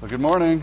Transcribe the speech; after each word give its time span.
Well, 0.00 0.08
good 0.08 0.20
morning. 0.20 0.62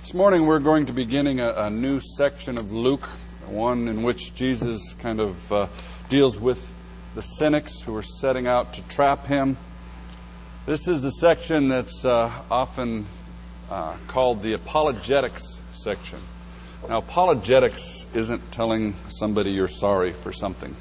This 0.00 0.14
morning 0.14 0.46
we're 0.46 0.60
going 0.60 0.86
to 0.86 0.94
be 0.94 1.04
beginning 1.04 1.40
a, 1.40 1.52
a 1.52 1.68
new 1.68 2.00
section 2.00 2.56
of 2.56 2.72
Luke, 2.72 3.04
one 3.46 3.86
in 3.86 4.02
which 4.02 4.34
Jesus 4.34 4.94
kind 4.94 5.20
of 5.20 5.52
uh, 5.52 5.66
deals 6.08 6.40
with 6.40 6.72
the 7.14 7.22
cynics 7.22 7.82
who 7.82 7.94
are 7.96 8.02
setting 8.02 8.46
out 8.46 8.72
to 8.72 8.82
trap 8.88 9.26
him. 9.26 9.58
This 10.64 10.88
is 10.88 11.02
the 11.02 11.10
section 11.10 11.68
that's 11.68 12.06
uh, 12.06 12.32
often 12.50 13.04
uh, 13.68 13.98
called 14.06 14.42
the 14.42 14.54
apologetics 14.54 15.60
section. 15.72 16.20
Now, 16.88 16.96
apologetics 16.96 18.06
isn't 18.14 18.52
telling 18.52 18.94
somebody 19.08 19.50
you're 19.50 19.68
sorry 19.68 20.12
for 20.12 20.32
something. 20.32 20.74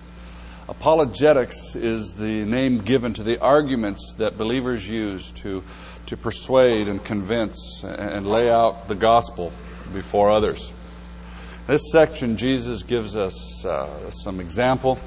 Apologetics 0.69 1.75
is 1.75 2.13
the 2.13 2.43
name 2.45 2.79
given 2.79 3.13
to 3.13 3.23
the 3.23 3.39
arguments 3.39 4.13
that 4.17 4.37
believers 4.37 4.87
use 4.87 5.31
to 5.31 5.63
to 6.07 6.17
persuade 6.17 6.87
and 6.87 7.03
convince 7.03 7.83
and 7.83 8.27
lay 8.27 8.49
out 8.49 8.87
the 8.87 8.95
gospel 8.95 9.51
before 9.93 10.29
others. 10.31 10.71
This 11.67 11.91
section, 11.91 12.37
Jesus 12.37 12.83
gives 12.83 13.17
us 13.17 13.65
uh, 13.65 14.09
some 14.09 14.39
example, 14.39 14.97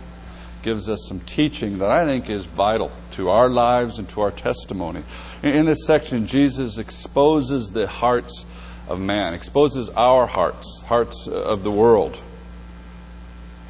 gives 0.63 0.91
us 0.91 1.07
some 1.09 1.21
teaching 1.21 1.79
that 1.79 1.91
I 1.91 2.05
think 2.05 2.29
is 2.29 2.45
vital 2.45 2.93
to 3.13 3.31
our 3.31 3.49
lives 3.49 3.99
and 3.99 4.07
to 4.11 4.21
our 4.21 4.31
testimony. 4.31 5.03
In 5.43 5.65
this 5.65 5.87
section, 5.87 6.27
Jesus 6.27 6.77
exposes 6.77 7.71
the 7.71 7.87
hearts 7.87 8.45
of 8.87 9.01
man, 9.01 9.33
exposes 9.33 9.89
our 9.91 10.27
hearts, 10.27 10.83
hearts 10.83 11.27
of 11.27 11.65
the 11.65 11.71
world. 11.71 12.19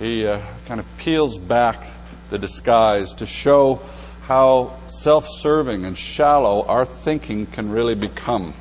He 0.00 0.26
uh, 0.26 0.40
kind 0.64 0.80
of 0.80 0.86
peels 0.96 1.36
back 1.36 1.86
the 2.30 2.38
disguise 2.38 3.12
to 3.14 3.26
show 3.26 3.82
how 4.22 4.78
self 4.86 5.28
serving 5.28 5.84
and 5.84 5.96
shallow 5.96 6.64
our 6.64 6.86
thinking 6.86 7.44
can 7.44 7.70
really 7.70 7.94
become. 7.94 8.54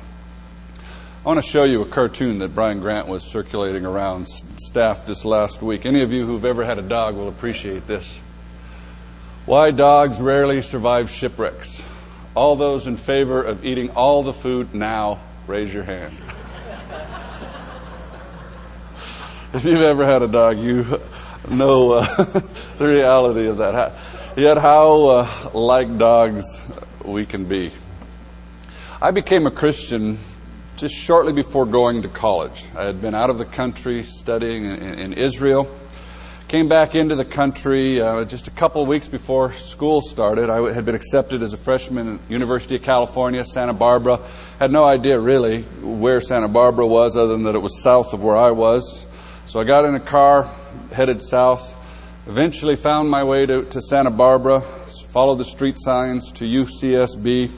I 1.24 1.28
want 1.28 1.42
to 1.42 1.50
show 1.50 1.64
you 1.64 1.80
a 1.80 1.86
cartoon 1.86 2.40
that 2.40 2.54
Brian 2.54 2.80
Grant 2.80 3.08
was 3.08 3.24
circulating 3.24 3.86
around 3.86 4.28
staff 4.28 5.06
this 5.06 5.24
last 5.24 5.62
week. 5.62 5.86
Any 5.86 6.02
of 6.02 6.12
you 6.12 6.26
who've 6.26 6.44
ever 6.44 6.62
had 6.62 6.78
a 6.78 6.82
dog 6.82 7.16
will 7.16 7.28
appreciate 7.28 7.86
this. 7.86 8.18
Why 9.46 9.70
dogs 9.70 10.20
rarely 10.20 10.60
survive 10.60 11.10
shipwrecks. 11.10 11.82
All 12.34 12.56
those 12.56 12.86
in 12.86 12.98
favor 12.98 13.42
of 13.42 13.64
eating 13.64 13.92
all 13.92 14.22
the 14.22 14.34
food 14.34 14.74
now, 14.74 15.20
raise 15.46 15.72
your 15.72 15.84
hand. 15.84 16.14
if 19.54 19.64
you've 19.64 19.80
ever 19.80 20.04
had 20.04 20.20
a 20.20 20.28
dog, 20.28 20.58
you 20.58 21.00
know 21.48 21.92
uh, 21.92 22.24
the 22.78 22.86
reality 22.86 23.46
of 23.48 23.58
that. 23.58 23.92
Yet, 24.36 24.58
how 24.58 25.06
uh, 25.06 25.50
like 25.54 25.98
dogs 25.98 26.44
we 27.04 27.26
can 27.26 27.44
be. 27.44 27.72
I 29.00 29.10
became 29.10 29.46
a 29.46 29.50
Christian 29.50 30.18
just 30.76 30.94
shortly 30.94 31.32
before 31.32 31.66
going 31.66 32.02
to 32.02 32.08
college. 32.08 32.64
I 32.76 32.84
had 32.84 33.00
been 33.00 33.14
out 33.14 33.30
of 33.30 33.38
the 33.38 33.44
country 33.44 34.02
studying 34.02 34.64
in, 34.64 34.98
in 34.98 35.12
Israel. 35.14 35.70
Came 36.48 36.68
back 36.68 36.94
into 36.94 37.14
the 37.14 37.24
country 37.24 38.00
uh, 38.00 38.24
just 38.24 38.48
a 38.48 38.50
couple 38.50 38.82
of 38.82 38.88
weeks 38.88 39.06
before 39.06 39.52
school 39.52 40.00
started. 40.00 40.50
I 40.50 40.72
had 40.72 40.84
been 40.84 40.94
accepted 40.94 41.42
as 41.42 41.52
a 41.52 41.56
freshman 41.56 42.16
at 42.16 42.30
University 42.30 42.76
of 42.76 42.82
California, 42.82 43.44
Santa 43.44 43.72
Barbara. 43.72 44.20
Had 44.58 44.72
no 44.72 44.84
idea 44.84 45.20
really 45.20 45.62
where 45.62 46.20
Santa 46.20 46.48
Barbara 46.48 46.86
was, 46.86 47.16
other 47.16 47.34
than 47.34 47.44
that 47.44 47.54
it 47.54 47.62
was 47.62 47.82
south 47.82 48.14
of 48.14 48.22
where 48.22 48.36
I 48.36 48.50
was. 48.50 49.06
So 49.50 49.58
I 49.58 49.64
got 49.64 49.84
in 49.84 49.96
a 49.96 49.98
car, 49.98 50.48
headed 50.92 51.20
south. 51.20 51.74
Eventually 52.28 52.76
found 52.76 53.10
my 53.10 53.24
way 53.24 53.46
to, 53.46 53.64
to 53.64 53.80
Santa 53.80 54.12
Barbara, 54.12 54.60
followed 54.60 55.38
the 55.38 55.44
street 55.44 55.74
signs 55.76 56.30
to 56.34 56.44
UCSB, 56.44 57.50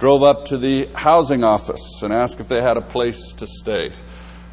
drove 0.00 0.24
up 0.24 0.46
to 0.46 0.56
the 0.56 0.88
housing 0.94 1.44
office 1.44 2.02
and 2.02 2.12
asked 2.12 2.40
if 2.40 2.48
they 2.48 2.60
had 2.60 2.76
a 2.76 2.80
place 2.80 3.32
to 3.34 3.46
stay. 3.46 3.92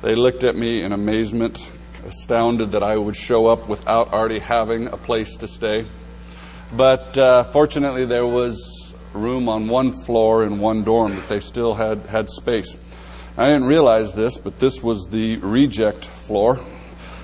They 0.03 0.13
looked 0.13 0.43
at 0.43 0.55
me 0.55 0.83
in 0.83 0.91
amazement, 0.91 1.71
astounded 2.05 2.73
that 2.73 2.83
I 2.83 2.97
would 2.97 3.15
show 3.15 3.47
up 3.47 3.67
without 3.67 4.13
already 4.13 4.37
having 4.37 4.85
a 4.85 4.97
place 4.97 5.35
to 5.37 5.47
stay. 5.47 5.87
But 6.71 7.17
uh, 7.17 7.45
fortunately, 7.45 8.05
there 8.05 8.27
was 8.27 8.93
room 9.11 9.49
on 9.49 9.67
one 9.67 9.91
floor 9.91 10.43
in 10.43 10.59
one 10.59 10.83
dorm 10.83 11.15
that 11.15 11.29
they 11.29 11.39
still 11.39 11.73
had, 11.73 12.01
had 12.01 12.29
space. 12.29 12.77
I 13.37 13.47
didn't 13.47 13.65
realize 13.65 14.13
this, 14.13 14.37
but 14.37 14.59
this 14.59 14.83
was 14.83 15.07
the 15.07 15.37
reject 15.37 16.05
floor. 16.05 16.59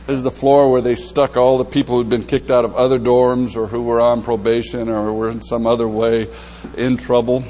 This 0.08 0.18
is 0.18 0.24
the 0.24 0.32
floor 0.32 0.72
where 0.72 0.82
they 0.82 0.96
stuck 0.96 1.38
all 1.38 1.60
the 1.60 1.66
people 1.66 1.96
who'd 1.96 2.10
been 2.10 2.24
kicked 2.24 2.50
out 2.50 2.66
of 2.66 2.76
other 2.76 2.98
dorms 2.98 3.56
or 3.56 3.68
who 3.68 3.84
were 3.84 4.02
on 4.02 4.24
probation 4.24 4.90
or 4.90 5.14
were 5.14 5.30
in 5.30 5.44
some 5.44 5.68
other 5.68 5.88
way 5.88 6.28
in 6.76 6.98
trouble. 6.98 7.44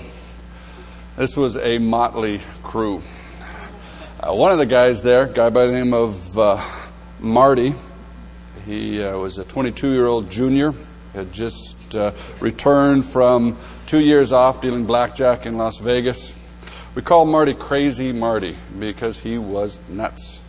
This 1.16 1.38
was 1.38 1.56
a 1.56 1.78
motley 1.78 2.42
crew. 2.62 3.02
Uh, 4.20 4.34
one 4.34 4.52
of 4.52 4.58
the 4.58 4.66
guys 4.66 5.02
there, 5.02 5.24
a 5.24 5.34
guy 5.34 5.50
by 5.50 5.66
the 5.66 5.72
name 5.72 5.94
of 5.94 6.38
uh, 6.38 6.62
Marty, 7.22 7.74
he 8.66 9.02
uh, 9.02 9.18
was 9.18 9.38
a 9.38 9.46
22 9.46 9.94
year 9.94 10.08
old 10.08 10.30
junior, 10.30 10.74
had 11.14 11.32
just 11.32 11.96
uh, 11.96 12.12
returned 12.42 13.06
from 13.06 13.58
two 13.86 14.02
years 14.02 14.34
off 14.34 14.60
dealing 14.60 14.86
blackjack 14.86 15.46
in 15.46 15.58
Las 15.58 15.78
Vegas. 15.78 16.38
We 16.96 17.02
call 17.02 17.26
Marty 17.26 17.54
Crazy 17.54 18.12
Marty 18.12 18.58
because 18.78 19.18
he 19.18 19.38
was 19.38 19.80
nuts. 19.88 20.41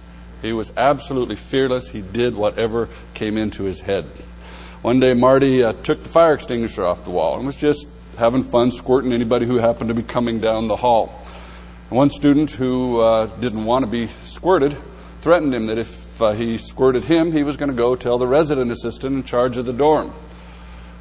He 0.43 0.53
was 0.53 0.73
absolutely 0.77 1.37
fearless. 1.37 1.89
He 1.89 2.03
did 2.03 2.35
whatever 2.35 2.89
came 3.15 3.39
into 3.39 3.63
his 3.63 3.81
head. 3.81 4.05
One 4.83 4.99
day, 4.99 5.15
Marty 5.15 5.63
uh, 5.63 5.73
took 5.73 6.03
the 6.03 6.09
fire 6.09 6.35
extinguisher 6.35 6.85
off 6.85 7.05
the 7.05 7.11
wall 7.11 7.37
and 7.37 7.47
was 7.47 7.55
just 7.55 7.87
having 8.19 8.43
fun 8.43 8.73
squirting 8.73 9.13
anybody 9.13 9.47
who 9.47 9.59
happened 9.59 9.89
to 9.89 9.95
be 9.95 10.03
coming 10.03 10.41
down 10.41 10.67
the 10.67 10.77
hall. 10.77 11.25
one 11.89 12.11
student 12.11 12.51
who 12.51 12.99
uh, 12.99 13.27
didn't 13.39 13.65
want 13.65 13.85
to 13.85 13.91
be 13.91 14.09
squirted 14.25 14.77
threatened 15.21 15.55
him 15.55 15.67
that 15.67 15.79
if 15.79 16.21
uh, 16.21 16.33
he 16.33 16.59
squirted 16.59 17.05
him, 17.05 17.31
he 17.31 17.45
was 17.45 17.57
going 17.57 17.71
to 17.71 17.77
go 17.77 17.95
tell 17.95 18.19
the 18.19 18.27
resident 18.27 18.73
assistant 18.73 19.15
in 19.15 19.23
charge 19.23 19.57
of 19.57 19.65
the 19.65 19.73
dorm. 19.73 20.13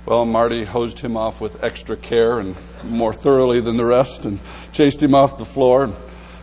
Well, 0.06 0.26
Marty 0.26 0.64
hosed 0.64 1.00
him 1.00 1.18
off 1.18 1.42
with 1.42 1.64
extra 1.64 1.98
care 1.98 2.40
and 2.40 2.56
more 2.84 3.14
thoroughly 3.14 3.62
than 3.62 3.78
the 3.78 3.86
rest 3.86 4.26
and 4.26 4.40
chased 4.72 5.02
him 5.02 5.16
off 5.16 5.40
the 5.40 5.46
floor. 5.46 5.86
A 5.86 5.94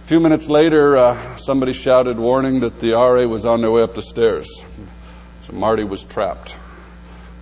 few 0.08 0.20
minutes 0.20 0.48
later, 0.48 0.96
uh, 0.96 1.36
somebody 1.36 1.74
shouted 1.74 2.18
warning 2.18 2.60
that 2.60 2.80
the 2.80 2.92
RA 2.92 3.26
was 3.26 3.44
on 3.44 3.60
their 3.60 3.70
way 3.70 3.82
up 3.82 3.94
the 3.94 4.00
stairs. 4.00 4.64
So 5.42 5.52
Marty 5.52 5.84
was 5.84 6.02
trapped. 6.02 6.56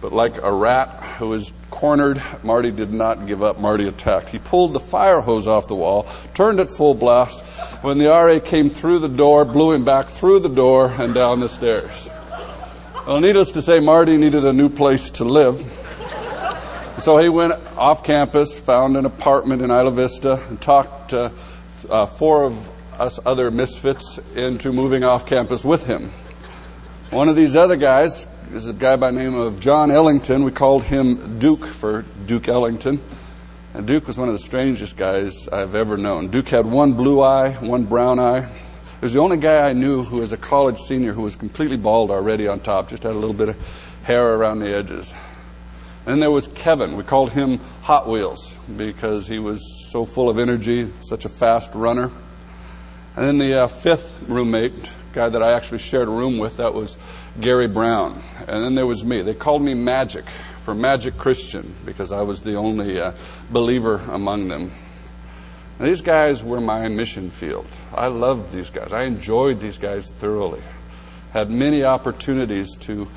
But 0.01 0.13
like 0.13 0.39
a 0.43 0.53
rat 0.53 0.89
who 1.21 1.33
is 1.35 1.53
cornered, 1.71 2.21
Marty 2.43 2.73
did 2.73 2.93
not 2.93 3.29
give 3.29 3.41
up. 3.41 3.61
Marty 3.61 3.87
attacked. 3.87 4.31
He 4.31 4.41
pulled 4.41 4.73
the 4.73 4.81
fire 4.81 5.21
hose 5.21 5.47
off 5.47 5.69
the 5.69 5.77
wall, 5.77 6.09
turned 6.35 6.59
it 6.59 6.69
full 6.69 6.95
blast. 6.95 7.39
When 7.83 7.99
the 7.99 8.07
RA 8.07 8.41
came 8.41 8.69
through 8.69 8.99
the 8.99 9.09
door, 9.09 9.45
blew 9.45 9.71
him 9.71 9.85
back 9.85 10.09
through 10.09 10.41
the 10.41 10.49
door 10.49 10.91
and 10.91 11.15
down 11.15 11.39
the 11.39 11.49
stairs. 11.49 12.11
Well, 13.07 13.21
needless 13.21 13.53
to 13.53 13.63
say, 13.63 13.79
Marty 13.79 14.17
needed 14.17 14.45
a 14.45 14.53
new 14.53 14.71
place 14.71 15.11
to 15.11 15.25
live. 15.25 15.65
So 16.99 17.19
he 17.19 17.29
went 17.29 17.53
off 17.77 18.03
campus, 18.03 18.59
found 18.59 18.97
an 18.97 19.07
apartment 19.07 19.63
in 19.63 19.71
Isla 19.71 19.93
Vista, 19.93 20.45
and 20.49 20.61
talked 20.61 21.11
to 21.11 21.31
uh, 21.85 22.07
four 22.07 22.45
of 22.45 22.71
us 23.01 23.21
other 23.27 23.51
misfits 23.51 24.19
into 24.35 24.73
moving 24.73 25.05
off 25.05 25.27
campus 25.27 25.63
with 25.63 25.85
him. 25.87 26.11
One 27.11 27.29
of 27.29 27.37
these 27.37 27.55
other 27.55 27.77
guys 27.77 28.27
is 28.53 28.67
a 28.67 28.73
guy 28.73 28.97
by 28.97 29.11
name 29.11 29.35
of 29.35 29.61
John 29.61 29.91
Ellington. 29.91 30.45
We 30.45 30.51
called 30.51 30.83
him 30.83 31.39
Duke 31.39 31.67
for 31.67 32.03
Duke 32.27 32.49
Ellington. 32.49 33.01
And 33.75 33.87
Duke 33.87 34.07
was 34.07 34.17
one 34.17 34.29
of 34.29 34.35
the 34.35 34.43
strangest 34.43 34.97
guys 34.97 35.49
I've 35.49 35.75
ever 35.75 35.97
known. 35.97 36.29
Duke 36.29 36.49
had 36.49 36.65
one 36.65 36.95
blue 36.95 37.21
eye, 37.21 37.53
one 37.53 37.85
brown 37.85 38.19
eye. 38.19 38.43
He 38.43 39.03
was 39.03 39.13
the 39.13 39.21
only 39.21 39.37
guy 39.37 39.69
I 39.69 39.75
knew 39.75 40.03
who 40.03 40.19
was 40.19 40.33
a 40.33 40.39
college 40.39 40.79
senior 40.79 41.13
who 41.13 41.23
was 41.23 41.37
completely 41.37 41.77
bald 41.77 42.11
already 42.11 42.49
on 42.49 42.61
top, 42.61 42.89
just 42.89 43.03
had 43.03 43.13
a 43.13 43.19
little 43.19 43.35
bit 43.35 43.51
of 43.51 43.57
hair 44.03 44.35
around 44.35 44.61
the 44.61 44.75
edges. 44.75 45.13
And 46.07 46.23
there 46.23 46.31
was 46.31 46.47
Kevin. 46.47 46.97
We 46.97 47.03
called 47.03 47.33
him 47.33 47.59
Hot 47.83 48.09
Wheels 48.09 48.55
because 48.77 49.27
he 49.27 49.41
was 49.41 49.91
so 49.91 50.07
full 50.07 50.31
of 50.31 50.39
energy, 50.39 50.89
such 51.01 51.25
a 51.25 51.29
fast 51.29 51.75
runner. 51.75 52.13
And 53.17 53.27
then 53.27 53.39
the 53.39 53.65
uh, 53.65 53.67
fifth 53.67 54.23
roommate, 54.29 54.73
guy 55.13 55.29
that 55.29 55.43
I 55.43 55.53
actually 55.53 55.79
shared 55.79 56.07
a 56.07 56.11
room 56.13 56.39
with, 56.39 56.59
that 56.59 56.75
was 56.75 56.97
Gary 57.41 57.67
Brown. 57.67 58.23
And 58.47 58.63
then 58.63 58.77
there 58.77 58.87
was 58.87 59.05
me. 59.05 59.23
They 59.23 59.35
called 59.35 59.63
me 59.63 59.75
Magic 59.75 60.25
for 60.61 60.77
Magic 60.77 61.19
Christian 61.19 61.75
because 61.85 62.13
I 62.13 62.23
was 62.23 62.43
the 62.45 62.55
only 62.55 63.01
uh, 63.01 63.13
believer 63.51 63.97
among 64.09 64.47
them. 64.47 64.71
And 65.79 65.89
these 65.89 66.03
guys 66.03 66.45
were 66.45 66.61
my 66.61 66.87
mission 66.87 67.31
field. 67.31 67.67
I 67.93 68.07
loved 68.07 68.53
these 68.53 68.71
guys. 68.71 68.93
I 68.93 69.03
enjoyed 69.03 69.61
these 69.61 69.79
guys 69.79 70.11
thoroughly. 70.11 70.63
Had 71.33 71.51
many 71.51 71.83
opportunities 71.83 72.77
to, 72.77 73.09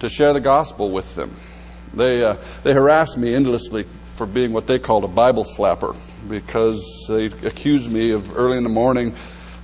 to 0.00 0.08
share 0.08 0.32
the 0.32 0.40
gospel 0.40 0.90
with 0.90 1.14
them. 1.14 1.36
They, 1.94 2.24
uh, 2.24 2.36
they 2.62 2.72
harassed 2.72 3.18
me 3.18 3.34
endlessly 3.34 3.86
for 4.14 4.26
being 4.26 4.52
what 4.52 4.66
they 4.66 4.78
called 4.78 5.04
a 5.04 5.08
Bible 5.08 5.44
slapper 5.44 5.96
because 6.28 6.82
they 7.08 7.26
accused 7.26 7.90
me 7.90 8.10
of 8.10 8.36
early 8.36 8.58
in 8.58 8.64
the 8.64 8.70
morning 8.70 9.14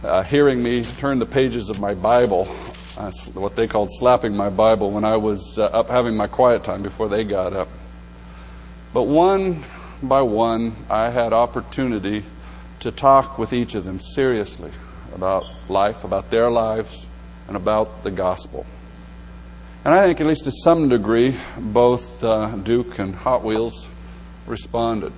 uh, 0.05 0.23
hearing 0.23 0.62
me 0.62 0.85
turn 0.85 1.19
the 1.19 1.26
pages 1.26 1.71
of 1.71 1.81
my 1.81 1.94
Bible, 1.94 2.47
uh, 2.99 3.11
what 3.32 3.56
they 3.56 3.67
called 3.67 3.88
slapping 3.91 4.37
my 4.37 4.50
Bible, 4.50 4.91
when 4.91 5.05
I 5.05 5.17
was 5.17 5.59
uh, 5.59 5.65
up 5.65 5.88
having 5.88 6.17
my 6.17 6.26
quiet 6.26 6.62
time 6.62 6.82
before 6.82 7.09
they 7.09 7.25
got 7.25 7.55
up. 7.55 7.69
But 8.93 9.05
one 9.05 9.65
by 10.03 10.23
one, 10.23 10.76
I 10.91 11.11
had 11.11 11.32
opportunity 11.32 12.23
to 12.81 12.91
talk 12.91 13.38
with 13.38 13.53
each 13.53 13.75
of 13.75 13.85
them 13.85 13.99
seriously 13.99 14.73
about 15.15 15.44
life, 15.69 16.05
about 16.05 16.31
their 16.31 16.50
lives, 16.50 17.06
and 17.49 17.56
about 17.56 18.05
the 18.05 18.11
gospel. 18.11 18.67
And 19.84 19.92
I 19.92 20.06
think, 20.06 20.22
at 20.22 20.26
least 20.26 20.44
to 20.44 20.50
some 20.50 20.88
degree, 20.88 21.36
both 21.58 22.25
uh, 22.25 22.56
Duke 22.56 22.98
and 22.98 23.14
Hot 23.14 23.44
Wheels 23.44 23.86
responded. 24.46 25.12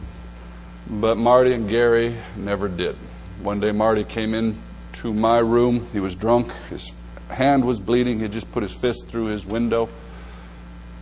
But 0.91 1.17
Marty 1.17 1.53
and 1.53 1.71
Gary 1.71 2.17
never 2.37 2.67
did. 2.67 2.97
One 3.43 3.61
day, 3.61 3.71
Marty 3.71 4.03
came 4.03 4.35
in 4.35 4.61
to 4.95 5.15
my 5.15 5.39
room. 5.39 5.87
He 5.93 6.01
was 6.01 6.17
drunk. 6.17 6.51
His 6.69 6.93
hand 7.29 7.65
was 7.65 7.79
bleeding. 7.79 8.19
He 8.19 8.27
just 8.27 8.51
put 8.51 8.65
his 8.65 8.73
fist 8.73 9.07
through 9.07 9.27
his 9.27 9.47
window. 9.47 9.89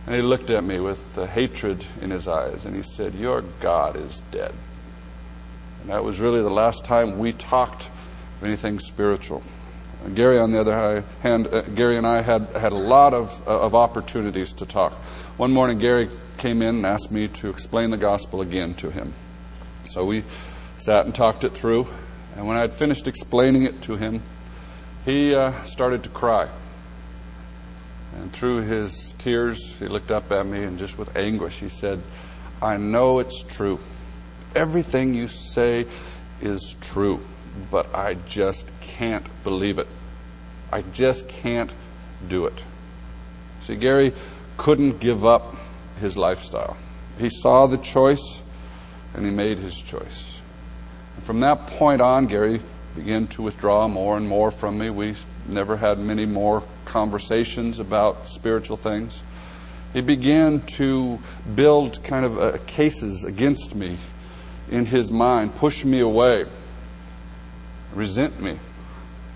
And 0.05 0.15
he 0.15 0.21
looked 0.21 0.51
at 0.51 0.63
me 0.63 0.79
with 0.79 1.17
uh, 1.17 1.25
hatred 1.25 1.83
in 2.01 2.11
his 2.11 2.27
eyes. 2.27 2.65
And 2.65 2.75
he 2.75 2.83
said, 2.83 3.15
Your 3.15 3.41
God 3.61 3.95
is 3.95 4.21
dead. 4.29 4.53
And 5.81 5.89
that 5.89 6.03
was 6.03 6.19
really 6.19 6.43
the 6.43 6.51
last 6.51 6.85
time 6.85 7.17
we 7.17 7.33
talked 7.33 7.87
of 8.37 8.43
anything 8.43 8.79
spiritual. 8.79 9.41
Gary, 10.13 10.37
on 10.37 10.51
the 10.51 10.59
other 10.59 11.03
hand, 11.21 11.47
uh, 11.47 11.61
Gary 11.61 11.97
and 11.97 12.05
I 12.05 12.21
had, 12.21 12.47
had 12.55 12.71
a 12.71 12.77
lot 12.77 13.13
of, 13.13 13.47
uh, 13.47 13.61
of 13.61 13.73
opportunities 13.73 14.53
to 14.53 14.65
talk. 14.65 14.93
One 15.37 15.51
morning, 15.51 15.79
Gary 15.79 16.09
came 16.37 16.61
in 16.61 16.75
and 16.75 16.85
asked 16.85 17.11
me 17.11 17.27
to 17.27 17.49
explain 17.49 17.89
the 17.89 17.97
gospel 17.97 18.41
again 18.41 18.75
to 18.75 18.89
him. 18.89 19.13
So 19.89 20.05
we 20.05 20.23
sat 20.77 21.05
and 21.05 21.15
talked 21.15 21.43
it 21.43 21.53
through. 21.53 21.87
And 22.35 22.47
when 22.47 22.57
I 22.57 22.61
had 22.61 22.73
finished 22.73 23.07
explaining 23.07 23.63
it 23.63 23.81
to 23.83 23.95
him, 23.95 24.21
he 25.05 25.33
uh, 25.33 25.63
started 25.63 26.03
to 26.03 26.09
cry. 26.09 26.49
And 28.15 28.31
through 28.31 28.61
his 28.61 29.13
tears, 29.17 29.77
he 29.79 29.87
looked 29.87 30.11
up 30.11 30.31
at 30.31 30.45
me 30.45 30.63
and 30.63 30.77
just 30.77 30.97
with 30.97 31.15
anguish, 31.15 31.59
he 31.59 31.69
said, 31.69 32.01
I 32.61 32.77
know 32.77 33.19
it's 33.19 33.43
true. 33.43 33.79
Everything 34.55 35.13
you 35.13 35.27
say 35.27 35.85
is 36.41 36.75
true, 36.79 37.25
but 37.71 37.93
I 37.93 38.15
just 38.27 38.69
can't 38.81 39.25
believe 39.43 39.79
it. 39.79 39.87
I 40.71 40.81
just 40.81 41.27
can't 41.27 41.71
do 42.27 42.45
it. 42.45 42.63
See, 43.61 43.75
Gary 43.75 44.13
couldn't 44.57 44.99
give 44.99 45.25
up 45.25 45.55
his 45.99 46.17
lifestyle. 46.17 46.77
He 47.17 47.29
saw 47.29 47.67
the 47.67 47.77
choice 47.77 48.41
and 49.13 49.25
he 49.25 49.31
made 49.31 49.57
his 49.57 49.79
choice. 49.79 50.39
And 51.15 51.23
from 51.23 51.39
that 51.41 51.67
point 51.67 52.01
on, 52.01 52.27
Gary 52.27 52.61
began 52.95 53.27
to 53.27 53.41
withdraw 53.41 53.87
more 53.87 54.17
and 54.17 54.27
more 54.27 54.51
from 54.51 54.77
me. 54.77 54.89
We 54.89 55.15
never 55.47 55.77
had 55.77 55.99
many 55.99 56.25
more 56.25 56.63
conversations 56.85 57.79
about 57.79 58.27
spiritual 58.27 58.77
things. 58.77 59.21
He 59.93 60.01
began 60.01 60.61
to 60.77 61.19
build 61.55 62.03
kind 62.03 62.25
of 62.25 62.37
uh, 62.37 62.57
cases 62.67 63.23
against 63.23 63.75
me 63.75 63.97
in 64.69 64.85
his 64.85 65.11
mind, 65.11 65.55
push 65.55 65.85
me 65.85 65.99
away, 65.99 66.45
resent 67.95 68.39
me, 68.41 68.59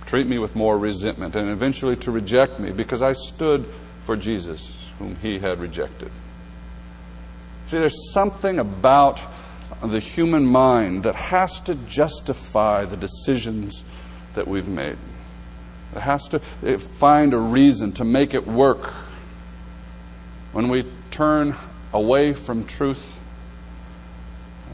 treat 0.05 0.27
me 0.27 0.37
with 0.37 0.55
more 0.55 0.77
resentment, 0.77 1.35
and 1.35 1.49
eventually 1.49 1.95
to 1.97 2.11
reject 2.11 2.59
me 2.59 2.71
because 2.71 3.01
I 3.01 3.13
stood 3.13 3.65
for 4.03 4.15
Jesus, 4.15 4.91
whom 4.99 5.15
he 5.15 5.39
had 5.39 5.59
rejected. 5.59 6.11
See, 7.67 7.77
there's 7.77 8.11
something 8.11 8.59
about 8.59 9.19
the 9.83 9.99
human 9.99 10.45
mind 10.45 11.03
that 11.03 11.15
has 11.15 11.59
to 11.61 11.75
justify 11.75 12.85
the 12.85 12.97
decisions 12.97 13.85
that 14.33 14.47
we've 14.47 14.67
made. 14.67 14.97
It 15.95 16.01
has 16.01 16.27
to 16.29 16.41
eh, 16.65 16.77
find 16.77 17.33
a 17.33 17.37
reason 17.37 17.91
to 17.93 18.03
make 18.03 18.33
it 18.33 18.45
work. 18.45 18.93
When 20.51 20.69
we 20.69 20.85
turn 21.11 21.55
away 21.93 22.33
from 22.33 22.65
truth, 22.65 23.19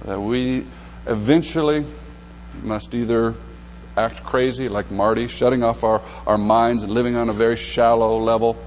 that 0.05 0.19
we 0.19 0.65
eventually 1.05 1.85
must 2.63 2.93
either 2.93 3.35
act 3.97 4.23
crazy 4.23 4.69
like 4.69 4.91
Marty, 4.91 5.27
shutting 5.27 5.63
off 5.63 5.83
our, 5.83 6.01
our 6.27 6.37
minds 6.37 6.83
and 6.83 6.91
living 6.91 7.15
on 7.15 7.29
a 7.29 7.33
very 7.33 7.55
shallow 7.55 8.17
level, 8.19 8.57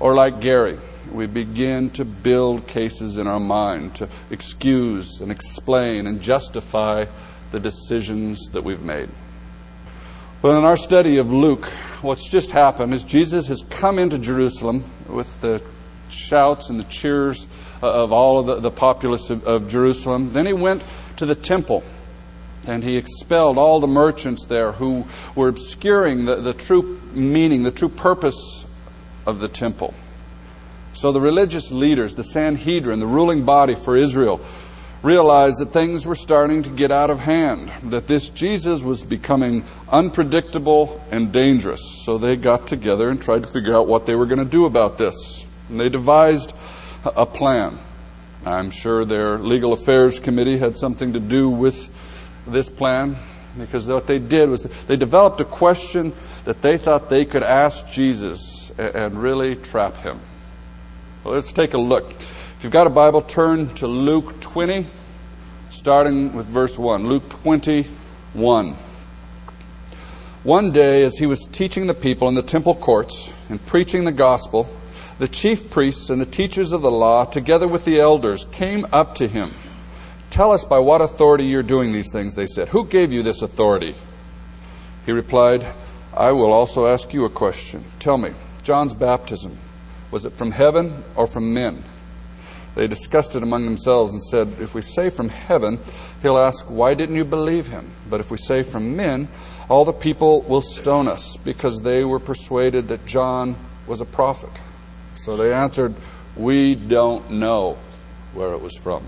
or 0.00 0.14
like 0.14 0.40
Gary, 0.40 0.78
we 1.12 1.26
begin 1.26 1.90
to 1.90 2.04
build 2.04 2.66
cases 2.66 3.16
in 3.16 3.26
our 3.26 3.40
mind 3.40 3.94
to 3.96 4.08
excuse 4.30 5.20
and 5.20 5.30
explain 5.30 6.06
and 6.06 6.20
justify 6.20 7.06
the 7.50 7.60
decisions 7.60 8.50
that 8.50 8.62
we've 8.62 8.82
made. 8.82 9.08
Well, 10.42 10.56
in 10.56 10.64
our 10.64 10.76
study 10.76 11.16
of 11.16 11.32
Luke, 11.32 11.66
what's 12.02 12.28
just 12.28 12.50
happened 12.50 12.94
is 12.94 13.02
Jesus 13.02 13.46
has 13.48 13.62
come 13.62 13.98
into 13.98 14.18
Jerusalem 14.18 14.84
with 15.08 15.40
the 15.40 15.62
shouts 16.10 16.68
and 16.68 16.78
the 16.78 16.84
cheers 16.84 17.48
of 17.82 18.12
all 18.12 18.38
of 18.38 18.46
the, 18.46 18.60
the 18.60 18.70
populace 18.70 19.30
of, 19.30 19.46
of 19.46 19.68
Jerusalem. 19.68 20.32
Then 20.32 20.46
he 20.46 20.52
went 20.52 20.84
to 21.16 21.26
the 21.26 21.34
temple 21.34 21.82
and 22.68 22.84
he 22.84 22.96
expelled 22.96 23.56
all 23.56 23.80
the 23.80 23.86
merchants 23.86 24.44
there 24.44 24.72
who 24.72 25.06
were 25.34 25.48
obscuring 25.48 26.26
the, 26.26 26.36
the 26.36 26.52
true 26.52 27.00
meaning, 27.14 27.62
the 27.62 27.70
true 27.70 27.88
purpose 27.88 28.66
of 29.26 29.40
the 29.40 29.48
temple. 29.48 29.94
So 30.92 31.12
the 31.12 31.20
religious 31.20 31.70
leaders, 31.70 32.14
the 32.14 32.24
Sanhedrin, 32.24 32.98
the 32.98 33.06
ruling 33.06 33.44
body 33.44 33.74
for 33.74 33.96
Israel, 33.96 34.40
realized 35.02 35.60
that 35.60 35.70
things 35.70 36.06
were 36.06 36.14
starting 36.14 36.62
to 36.64 36.70
get 36.70 36.90
out 36.90 37.08
of 37.08 37.20
hand, 37.20 37.72
that 37.90 38.06
this 38.06 38.28
Jesus 38.28 38.82
was 38.82 39.02
becoming 39.02 39.64
unpredictable 39.88 41.02
and 41.10 41.32
dangerous. 41.32 42.02
So 42.04 42.18
they 42.18 42.36
got 42.36 42.66
together 42.66 43.08
and 43.08 43.22
tried 43.22 43.44
to 43.44 43.48
figure 43.48 43.74
out 43.74 43.86
what 43.86 44.06
they 44.06 44.14
were 44.14 44.26
going 44.26 44.40
to 44.40 44.44
do 44.44 44.66
about 44.66 44.98
this. 44.98 45.46
And 45.68 45.80
they 45.80 45.88
devised 45.88 46.52
a 47.04 47.24
plan. 47.24 47.78
I'm 48.44 48.70
sure 48.70 49.04
their 49.04 49.38
legal 49.38 49.72
affairs 49.72 50.18
committee 50.18 50.58
had 50.58 50.76
something 50.76 51.12
to 51.12 51.20
do 51.20 51.48
with 51.48 51.90
this 52.52 52.68
plan 52.68 53.16
because 53.58 53.88
what 53.88 54.06
they 54.06 54.18
did 54.18 54.48
was 54.48 54.62
they 54.62 54.96
developed 54.96 55.40
a 55.40 55.44
question 55.44 56.12
that 56.44 56.62
they 56.62 56.78
thought 56.78 57.10
they 57.10 57.24
could 57.24 57.42
ask 57.42 57.90
Jesus 57.90 58.70
and 58.78 59.20
really 59.20 59.56
trap 59.56 59.96
him. 59.96 60.20
Well, 61.24 61.34
let's 61.34 61.52
take 61.52 61.74
a 61.74 61.78
look. 61.78 62.12
If 62.12 62.58
you've 62.62 62.72
got 62.72 62.86
a 62.86 62.90
Bible, 62.90 63.22
turn 63.22 63.74
to 63.76 63.86
Luke 63.86 64.40
20, 64.40 64.86
starting 65.70 66.34
with 66.34 66.46
verse 66.46 66.78
1. 66.78 67.06
Luke 67.06 67.28
21. 67.28 68.76
One 70.44 70.72
day, 70.72 71.02
as 71.02 71.18
he 71.18 71.26
was 71.26 71.44
teaching 71.46 71.86
the 71.86 71.94
people 71.94 72.28
in 72.28 72.34
the 72.34 72.42
temple 72.42 72.74
courts 72.74 73.32
and 73.48 73.64
preaching 73.66 74.04
the 74.04 74.12
gospel, 74.12 74.68
the 75.18 75.28
chief 75.28 75.70
priests 75.70 76.10
and 76.10 76.20
the 76.20 76.26
teachers 76.26 76.72
of 76.72 76.82
the 76.82 76.90
law, 76.90 77.24
together 77.24 77.66
with 77.66 77.84
the 77.84 78.00
elders, 78.00 78.44
came 78.46 78.86
up 78.92 79.16
to 79.16 79.26
him. 79.26 79.52
Tell 80.30 80.52
us 80.52 80.64
by 80.64 80.78
what 80.78 81.00
authority 81.00 81.44
you're 81.44 81.62
doing 81.62 81.92
these 81.92 82.12
things, 82.12 82.34
they 82.34 82.46
said. 82.46 82.68
Who 82.68 82.86
gave 82.86 83.12
you 83.12 83.22
this 83.22 83.42
authority? 83.42 83.94
He 85.06 85.12
replied, 85.12 85.66
I 86.14 86.32
will 86.32 86.52
also 86.52 86.86
ask 86.86 87.14
you 87.14 87.24
a 87.24 87.30
question. 87.30 87.84
Tell 87.98 88.18
me, 88.18 88.32
John's 88.62 88.94
baptism 88.94 89.56
was 90.10 90.24
it 90.24 90.32
from 90.32 90.52
heaven 90.52 91.04
or 91.16 91.26
from 91.26 91.52
men? 91.52 91.82
They 92.74 92.86
discussed 92.86 93.34
it 93.34 93.42
among 93.42 93.64
themselves 93.64 94.12
and 94.12 94.22
said, 94.22 94.56
If 94.60 94.74
we 94.74 94.82
say 94.82 95.10
from 95.10 95.28
heaven, 95.28 95.80
he'll 96.22 96.38
ask, 96.38 96.64
Why 96.66 96.94
didn't 96.94 97.16
you 97.16 97.24
believe 97.24 97.66
him? 97.66 97.90
But 98.08 98.20
if 98.20 98.30
we 98.30 98.36
say 98.36 98.62
from 98.62 98.96
men, 98.96 99.28
all 99.68 99.84
the 99.84 99.92
people 99.92 100.42
will 100.42 100.60
stone 100.60 101.08
us 101.08 101.36
because 101.36 101.82
they 101.82 102.04
were 102.04 102.20
persuaded 102.20 102.88
that 102.88 103.04
John 103.04 103.56
was 103.86 104.00
a 104.00 104.06
prophet. 104.06 104.62
So 105.14 105.36
they 105.36 105.52
answered, 105.52 105.94
We 106.36 106.74
don't 106.74 107.32
know 107.32 107.76
where 108.32 108.52
it 108.52 108.60
was 108.60 108.76
from. 108.76 109.04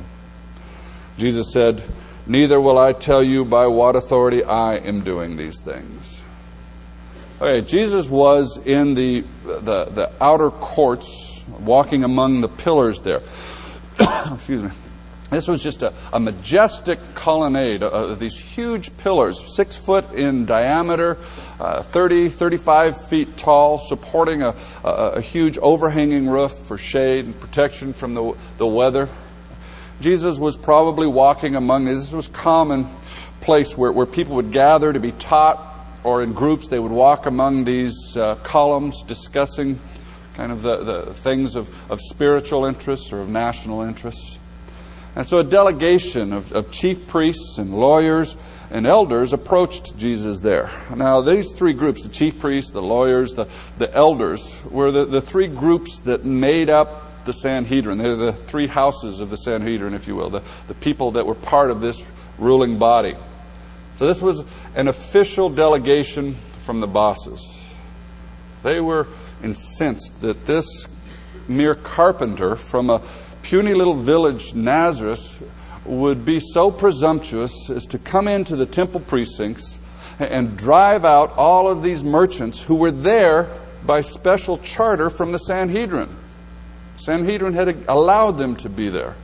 Jesus 1.20 1.52
said, 1.52 1.82
Neither 2.26 2.58
will 2.58 2.78
I 2.78 2.94
tell 2.94 3.22
you 3.22 3.44
by 3.44 3.66
what 3.66 3.94
authority 3.94 4.42
I 4.42 4.76
am 4.76 5.04
doing 5.04 5.36
these 5.36 5.60
things. 5.60 6.22
Okay, 7.38 7.60
Jesus 7.60 8.08
was 8.08 8.58
in 8.66 8.94
the, 8.94 9.24
the, 9.44 9.84
the 9.84 10.12
outer 10.18 10.50
courts, 10.50 11.44
walking 11.60 12.04
among 12.04 12.40
the 12.40 12.48
pillars 12.48 13.02
there. 13.02 13.20
Excuse 14.32 14.62
me. 14.62 14.70
This 15.28 15.46
was 15.46 15.62
just 15.62 15.82
a, 15.82 15.92
a 16.10 16.18
majestic 16.18 16.98
colonnade 17.14 17.82
of 17.82 18.18
these 18.18 18.38
huge 18.38 18.96
pillars, 18.96 19.54
six 19.54 19.76
foot 19.76 20.12
in 20.14 20.46
diameter, 20.46 21.18
uh, 21.60 21.82
30, 21.82 22.30
35 22.30 23.08
feet 23.08 23.36
tall, 23.36 23.78
supporting 23.78 24.42
a, 24.42 24.56
a, 24.82 24.88
a 24.88 25.20
huge 25.20 25.58
overhanging 25.58 26.30
roof 26.30 26.52
for 26.52 26.78
shade 26.78 27.26
and 27.26 27.38
protection 27.38 27.92
from 27.92 28.14
the, 28.14 28.34
the 28.56 28.66
weather. 28.66 29.10
Jesus 30.00 30.38
was 30.38 30.56
probably 30.56 31.06
walking 31.06 31.56
among 31.56 31.84
these. 31.84 31.98
This 31.98 32.12
was 32.12 32.28
common 32.28 32.88
place 33.40 33.76
where, 33.76 33.92
where 33.92 34.06
people 34.06 34.36
would 34.36 34.52
gather 34.52 34.92
to 34.92 35.00
be 35.00 35.12
taught 35.12 35.66
or 36.02 36.22
in 36.22 36.32
groups, 36.32 36.68
they 36.68 36.78
would 36.78 36.92
walk 36.92 37.26
among 37.26 37.64
these 37.64 38.16
uh, 38.16 38.36
columns 38.36 39.02
discussing 39.02 39.78
kind 40.34 40.50
of 40.50 40.62
the, 40.62 40.82
the 40.82 41.14
things 41.14 41.56
of, 41.56 41.68
of 41.90 42.00
spiritual 42.00 42.64
interest 42.64 43.12
or 43.12 43.20
of 43.20 43.28
national 43.28 43.82
interest. 43.82 44.38
And 45.14 45.26
so 45.26 45.38
a 45.38 45.44
delegation 45.44 46.32
of, 46.32 46.52
of 46.52 46.70
chief 46.70 47.06
priests 47.08 47.58
and 47.58 47.74
lawyers 47.74 48.36
and 48.70 48.86
elders 48.86 49.32
approached 49.32 49.98
Jesus 49.98 50.40
there. 50.40 50.70
Now, 50.94 51.20
these 51.20 51.52
three 51.52 51.72
groups, 51.72 52.02
the 52.02 52.08
chief 52.08 52.38
priests, 52.38 52.70
the 52.70 52.82
lawyers, 52.82 53.34
the, 53.34 53.48
the 53.76 53.92
elders, 53.92 54.62
were 54.70 54.92
the, 54.92 55.04
the 55.04 55.20
three 55.20 55.48
groups 55.48 56.00
that 56.00 56.24
made 56.24 56.70
up 56.70 57.09
the 57.24 57.32
Sanhedrin. 57.32 57.98
They're 57.98 58.16
the 58.16 58.32
three 58.32 58.66
houses 58.66 59.20
of 59.20 59.30
the 59.30 59.36
Sanhedrin, 59.36 59.94
if 59.94 60.06
you 60.06 60.16
will, 60.16 60.30
the, 60.30 60.42
the 60.68 60.74
people 60.74 61.12
that 61.12 61.26
were 61.26 61.34
part 61.34 61.70
of 61.70 61.80
this 61.80 62.04
ruling 62.38 62.78
body. 62.78 63.16
So 63.94 64.06
this 64.06 64.22
was 64.22 64.42
an 64.74 64.88
official 64.88 65.50
delegation 65.50 66.36
from 66.58 66.80
the 66.80 66.86
bosses. 66.86 67.64
They 68.62 68.80
were 68.80 69.06
incensed 69.42 70.20
that 70.22 70.46
this 70.46 70.86
mere 71.48 71.74
carpenter 71.74 72.56
from 72.56 72.90
a 72.90 73.02
puny 73.42 73.74
little 73.74 73.94
village, 73.94 74.54
Nazareth, 74.54 75.42
would 75.84 76.24
be 76.24 76.40
so 76.40 76.70
presumptuous 76.70 77.70
as 77.70 77.86
to 77.86 77.98
come 77.98 78.28
into 78.28 78.54
the 78.56 78.66
temple 78.66 79.00
precincts 79.00 79.78
and 80.18 80.56
drive 80.56 81.04
out 81.04 81.32
all 81.36 81.70
of 81.70 81.82
these 81.82 82.04
merchants 82.04 82.62
who 82.62 82.74
were 82.74 82.90
there 82.90 83.48
by 83.84 84.02
special 84.02 84.58
charter 84.58 85.08
from 85.08 85.32
the 85.32 85.38
Sanhedrin. 85.38 86.14
Sanhedrin 87.00 87.54
had 87.54 87.84
allowed 87.88 88.32
them 88.32 88.56
to 88.56 88.68
be 88.68 88.88
there. 88.88 89.14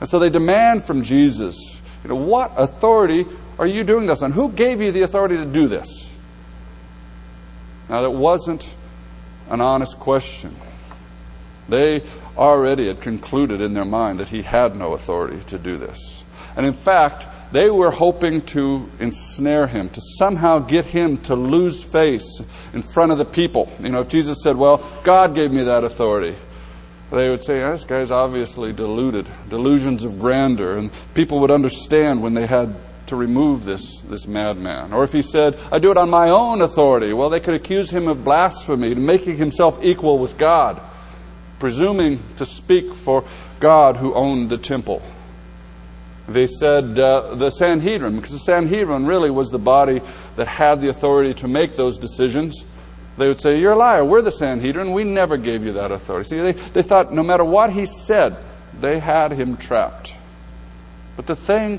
And 0.00 0.08
so 0.08 0.18
they 0.18 0.30
demand 0.30 0.84
from 0.84 1.02
Jesus, 1.02 1.80
you 2.02 2.10
know, 2.10 2.16
what 2.16 2.52
authority 2.56 3.26
are 3.58 3.66
you 3.66 3.84
doing 3.84 4.06
this 4.06 4.22
on? 4.22 4.32
Who 4.32 4.50
gave 4.50 4.80
you 4.80 4.90
the 4.92 5.02
authority 5.02 5.36
to 5.36 5.44
do 5.44 5.68
this? 5.68 6.10
Now, 7.88 8.02
that 8.02 8.10
wasn't 8.10 8.68
an 9.48 9.60
honest 9.60 9.98
question. 9.98 10.56
They 11.68 12.02
already 12.36 12.88
had 12.88 13.00
concluded 13.00 13.60
in 13.60 13.74
their 13.74 13.84
mind 13.84 14.18
that 14.18 14.28
he 14.28 14.42
had 14.42 14.76
no 14.76 14.94
authority 14.94 15.42
to 15.48 15.58
do 15.58 15.78
this. 15.78 16.24
And 16.56 16.66
in 16.66 16.72
fact, 16.72 17.26
they 17.52 17.68
were 17.68 17.90
hoping 17.90 18.40
to 18.42 18.88
ensnare 18.98 19.66
him, 19.66 19.90
to 19.90 20.00
somehow 20.18 20.58
get 20.58 20.86
him 20.86 21.18
to 21.18 21.36
lose 21.36 21.82
face 21.82 22.40
in 22.72 22.82
front 22.82 23.12
of 23.12 23.18
the 23.18 23.24
people. 23.24 23.70
You 23.80 23.90
know, 23.90 24.00
if 24.00 24.08
Jesus 24.08 24.38
said, 24.42 24.56
Well, 24.56 24.78
God 25.04 25.34
gave 25.34 25.52
me 25.52 25.64
that 25.64 25.84
authority, 25.84 26.36
they 27.18 27.28
would 27.28 27.42
say, 27.42 27.58
This 27.58 27.84
guy's 27.84 28.10
obviously 28.10 28.72
deluded, 28.72 29.26
delusions 29.48 30.04
of 30.04 30.18
grandeur. 30.18 30.76
And 30.76 30.90
people 31.14 31.40
would 31.40 31.50
understand 31.50 32.22
when 32.22 32.34
they 32.34 32.46
had 32.46 32.74
to 33.06 33.16
remove 33.16 33.64
this, 33.64 33.98
this 34.00 34.26
madman. 34.26 34.92
Or 34.92 35.04
if 35.04 35.12
he 35.12 35.22
said, 35.22 35.58
I 35.70 35.78
do 35.78 35.90
it 35.90 35.98
on 35.98 36.08
my 36.08 36.30
own 36.30 36.62
authority, 36.62 37.12
well, 37.12 37.28
they 37.28 37.40
could 37.40 37.54
accuse 37.54 37.90
him 37.90 38.08
of 38.08 38.24
blasphemy, 38.24 38.94
making 38.94 39.36
himself 39.36 39.78
equal 39.82 40.18
with 40.18 40.38
God, 40.38 40.80
presuming 41.58 42.22
to 42.36 42.46
speak 42.46 42.94
for 42.94 43.24
God 43.60 43.96
who 43.96 44.14
owned 44.14 44.48
the 44.48 44.58
temple. 44.58 45.02
They 46.28 46.46
said 46.46 46.98
uh, 46.98 47.34
the 47.34 47.50
Sanhedrin, 47.50 48.16
because 48.16 48.32
the 48.32 48.38
Sanhedrin 48.38 49.06
really 49.06 49.30
was 49.30 49.50
the 49.50 49.58
body 49.58 50.00
that 50.36 50.48
had 50.48 50.80
the 50.80 50.88
authority 50.88 51.34
to 51.34 51.48
make 51.48 51.76
those 51.76 51.98
decisions. 51.98 52.64
They 53.18 53.28
would 53.28 53.38
say, 53.38 53.58
You're 53.58 53.72
a 53.72 53.76
liar. 53.76 54.04
We're 54.04 54.22
the 54.22 54.32
Sanhedrin. 54.32 54.92
We 54.92 55.04
never 55.04 55.36
gave 55.36 55.64
you 55.64 55.74
that 55.74 55.92
authority. 55.92 56.28
See, 56.28 56.38
they, 56.38 56.52
they 56.52 56.82
thought 56.82 57.12
no 57.12 57.22
matter 57.22 57.44
what 57.44 57.72
he 57.72 57.86
said, 57.86 58.36
they 58.80 58.98
had 58.98 59.32
him 59.32 59.56
trapped. 59.56 60.14
But 61.16 61.26
the 61.26 61.36
thing 61.36 61.78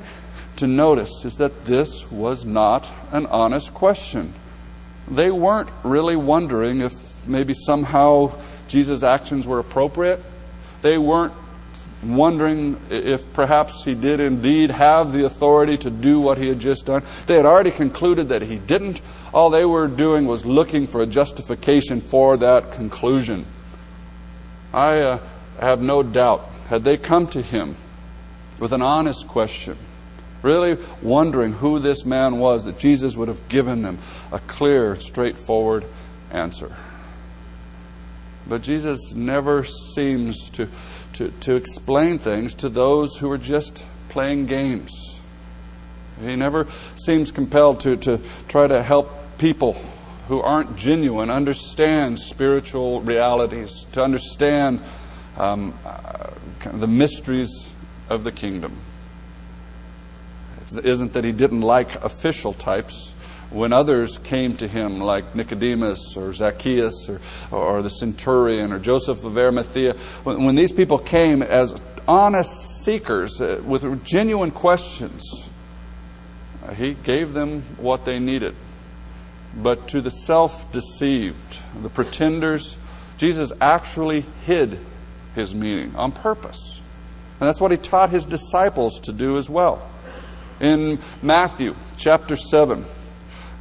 to 0.58 0.68
notice 0.68 1.26
is 1.26 1.38
that 1.38 1.66
this 1.66 2.12
was 2.12 2.46
not 2.46 2.90
an 3.12 3.26
honest 3.26 3.74
question. 3.74 4.34
They 5.08 5.32
weren't 5.32 5.70
really 5.84 6.16
wondering 6.16 6.82
if 6.82 7.28
maybe 7.28 7.54
somehow 7.54 8.36
Jesus' 8.68 9.04
actions 9.04 9.48
were 9.48 9.60
appropriate. 9.60 10.24
They 10.82 10.98
weren't 10.98 11.34
wondering 12.04 12.80
if 12.90 13.32
perhaps 13.34 13.84
he 13.84 13.96
did 13.96 14.20
indeed 14.20 14.72
have 14.72 15.14
the 15.14 15.26
authority 15.26 15.78
to 15.78 15.90
do 15.90 16.20
what 16.20 16.38
he 16.38 16.48
had 16.48 16.60
just 16.60 16.86
done. 16.86 17.04
They 17.26 17.36
had 17.36 17.46
already 17.46 17.72
concluded 17.72 18.30
that 18.30 18.42
he 18.42 18.58
didn't. 18.58 19.02
All 19.34 19.50
they 19.50 19.66
were 19.66 19.88
doing 19.88 20.26
was 20.26 20.46
looking 20.46 20.88
for 20.88 21.02
a 21.02 21.06
justification 21.06 22.02
for 22.02 22.38
that 22.38 22.74
conclusion. 22.74 23.46
I 24.74 25.00
uh, 25.00 25.20
have 25.60 25.82
no 25.82 26.04
doubt, 26.04 26.50
had 26.68 26.84
they 26.84 26.98
come 26.98 27.28
to 27.28 27.42
him 27.42 27.76
with 28.60 28.74
an 28.74 28.82
honest 28.82 29.28
question, 29.28 29.78
really 30.42 30.78
wondering 31.02 31.54
who 31.54 31.80
this 31.80 32.06
man 32.06 32.40
was, 32.40 32.66
that 32.66 32.80
Jesus 32.80 33.16
would 33.16 33.28
have 33.28 33.48
given 33.50 33.82
them 33.82 33.98
a 34.32 34.40
clear, 34.40 34.96
straightforward 34.96 35.86
answer. 36.32 36.76
But 38.48 38.62
Jesus 38.62 39.14
never 39.14 39.64
seems 39.64 40.50
to 40.52 40.68
to, 41.14 41.30
to 41.42 41.56
explain 41.56 42.18
things 42.18 42.54
to 42.56 42.70
those 42.70 43.18
who 43.18 43.32
are 43.32 43.38
just 43.38 43.86
playing 44.10 44.46
games. 44.48 45.22
He 46.20 46.36
never 46.36 46.68
seems 46.96 47.32
compelled 47.32 47.82
to, 47.82 47.98
to 47.98 48.20
try 48.48 48.68
to 48.68 48.84
help 48.84 49.38
people 49.38 49.74
who 50.28 50.42
aren't 50.42 50.76
genuine 50.78 51.30
understand 51.30 52.20
spiritual 52.20 53.02
realities, 53.02 53.86
to 53.94 54.04
understand 54.04 54.80
um, 55.38 55.74
uh, 55.86 56.30
the 56.72 56.88
mysteries 56.88 57.72
of 58.10 58.24
the 58.24 58.32
kingdom. 58.32 58.78
It 60.72 60.86
isn't 60.86 61.14
that 61.14 61.24
he 61.24 61.32
didn't 61.32 61.62
like 61.62 61.96
official 62.04 62.54
types 62.54 63.13
when 63.54 63.72
others 63.72 64.18
came 64.18 64.58
to 64.58 64.68
him, 64.68 65.00
like 65.00 65.36
Nicodemus 65.36 66.18
or 66.18 66.34
Zacchaeus 66.34 67.08
or, 67.08 67.22
or 67.52 67.82
the 67.84 67.90
centurion 67.90 68.74
or 68.74 68.80
Joseph 68.80 69.24
of 69.24 69.38
Arimathea, 69.38 69.94
when, 70.24 70.44
when 70.44 70.56
these 70.56 70.72
people 70.72 70.98
came 70.98 71.44
as 71.44 71.76
honest 72.08 72.84
seekers 72.84 73.40
uh, 73.40 73.62
with 73.64 74.04
genuine 74.04 74.50
questions, 74.52 75.48
uh, 76.66 76.74
he 76.74 76.96
gave 76.96 77.34
them 77.34 77.62
what 77.78 78.06
they 78.06 78.20
needed. 78.20 78.56
But 79.56 79.90
to 79.90 80.02
the 80.02 80.10
self 80.10 80.72
deceived, 80.72 81.60
the 81.82 81.90
pretenders, 81.90 82.76
Jesus 83.18 83.52
actually 83.62 84.26
hid 84.46 84.80
his 85.36 85.54
meaning 85.54 85.96
on 85.96 86.12
purpose. 86.12 86.82
And 87.40 87.48
that's 87.48 87.62
what 87.62 87.70
he 87.70 87.78
taught 87.78 88.10
his 88.10 88.26
disciples 88.26 89.00
to 89.02 89.12
do 89.12 89.38
as 89.38 89.48
well. 89.48 89.88
In 90.60 91.00
Matthew 91.22 91.76
chapter 91.98 92.36
7, 92.36 92.86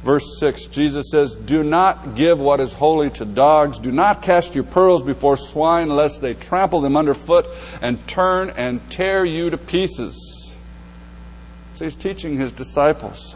Verse 0.03 0.37
6, 0.37 0.65
Jesus 0.65 1.09
says, 1.11 1.35
Do 1.35 1.63
not 1.63 2.15
give 2.15 2.37
what 2.37 2.59
is 2.59 2.73
holy 2.73 3.09
to 3.11 3.25
dogs. 3.25 3.79
Do 3.79 3.91
not 3.91 4.21
cast 4.21 4.53
your 4.53 4.65
pearls 4.65 5.01
before 5.01 5.37
swine, 5.37 5.87
lest 5.87 6.21
they 6.21 6.33
trample 6.33 6.81
them 6.81 6.97
underfoot 6.97 7.45
and 7.81 8.05
turn 8.05 8.49
and 8.49 8.81
tear 8.89 9.23
you 9.23 9.49
to 9.49 9.57
pieces. 9.57 10.55
So 11.75 11.85
he's 11.85 11.95
teaching 11.95 12.37
his 12.37 12.51
disciples 12.51 13.33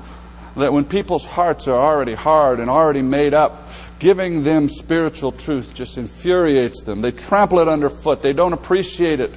that 0.57 0.74
when 0.74 0.83
people's 0.83 1.24
hearts 1.24 1.69
are 1.69 1.77
already 1.77 2.15
hard 2.15 2.59
and 2.59 2.69
already 2.69 3.01
made 3.01 3.33
up, 3.33 3.69
giving 4.00 4.43
them 4.43 4.67
spiritual 4.67 5.31
truth 5.31 5.74
just 5.74 5.97
infuriates 5.97 6.83
them. 6.83 7.00
They 7.00 7.12
trample 7.12 7.59
it 7.59 7.69
underfoot, 7.69 8.21
they 8.21 8.33
don't 8.33 8.53
appreciate 8.53 9.21
it, 9.21 9.31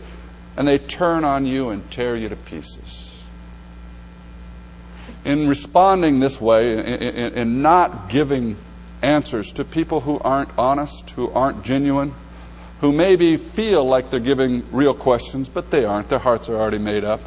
and 0.56 0.66
they 0.66 0.78
turn 0.78 1.24
on 1.24 1.46
you 1.46 1.70
and 1.70 1.88
tear 1.92 2.16
you 2.16 2.28
to 2.28 2.36
pieces 2.36 3.09
in 5.24 5.48
responding 5.48 6.20
this 6.20 6.40
way, 6.40 7.34
in, 7.34 7.62
not 7.62 8.08
giving 8.08 8.56
answers 9.02 9.52
to 9.54 9.64
people 9.64 10.00
who 10.00 10.18
aren't 10.18 10.50
honest, 10.58 11.10
who 11.10 11.30
aren't 11.30 11.62
genuine, 11.62 12.14
who 12.80 12.92
maybe 12.92 13.36
feel 13.36 13.84
like 13.84 14.10
they're 14.10 14.20
giving 14.20 14.64
real 14.72 14.94
questions, 14.94 15.48
but 15.48 15.70
they 15.70 15.84
aren't. 15.84 16.08
Their 16.08 16.18
hearts 16.18 16.48
are 16.48 16.56
already 16.56 16.78
made 16.78 17.04
up. 17.04 17.20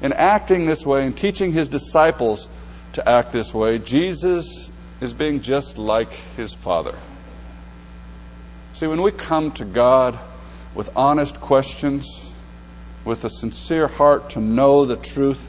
In 0.00 0.12
acting 0.12 0.66
this 0.66 0.84
way 0.86 1.04
and 1.04 1.16
teaching 1.16 1.52
his 1.52 1.68
disciples 1.68 2.48
to 2.94 3.06
act 3.08 3.32
this 3.32 3.52
way, 3.52 3.78
Jesus 3.78 4.70
is 5.00 5.12
being 5.12 5.42
just 5.42 5.76
like 5.76 6.10
his 6.36 6.54
Father. 6.54 6.98
See, 8.72 8.86
when 8.86 9.02
we 9.02 9.12
come 9.12 9.52
to 9.52 9.64
God 9.64 10.18
with 10.74 10.90
honest 10.96 11.40
questions, 11.40 12.30
with 13.04 13.24
a 13.24 13.30
sincere 13.30 13.88
heart 13.88 14.30
to 14.30 14.40
know 14.40 14.84
the 14.84 14.96
truth, 14.96 15.46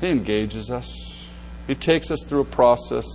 he 0.00 0.10
engages 0.10 0.70
us. 0.70 1.26
He 1.66 1.74
takes 1.74 2.10
us 2.10 2.22
through 2.22 2.42
a 2.42 2.44
process 2.44 3.06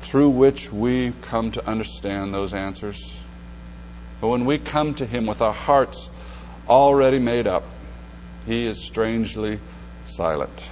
through 0.00 0.30
which 0.30 0.72
we 0.72 1.12
come 1.22 1.50
to 1.52 1.66
understand 1.66 2.32
those 2.32 2.54
answers. 2.54 3.20
But 4.20 4.28
when 4.28 4.44
we 4.44 4.58
come 4.58 4.94
to 4.94 5.06
Him 5.06 5.26
with 5.26 5.42
our 5.42 5.52
hearts 5.52 6.08
already 6.68 7.18
made 7.18 7.46
up, 7.46 7.64
He 8.46 8.66
is 8.66 8.82
strangely 8.82 9.60
silent. 10.04 10.62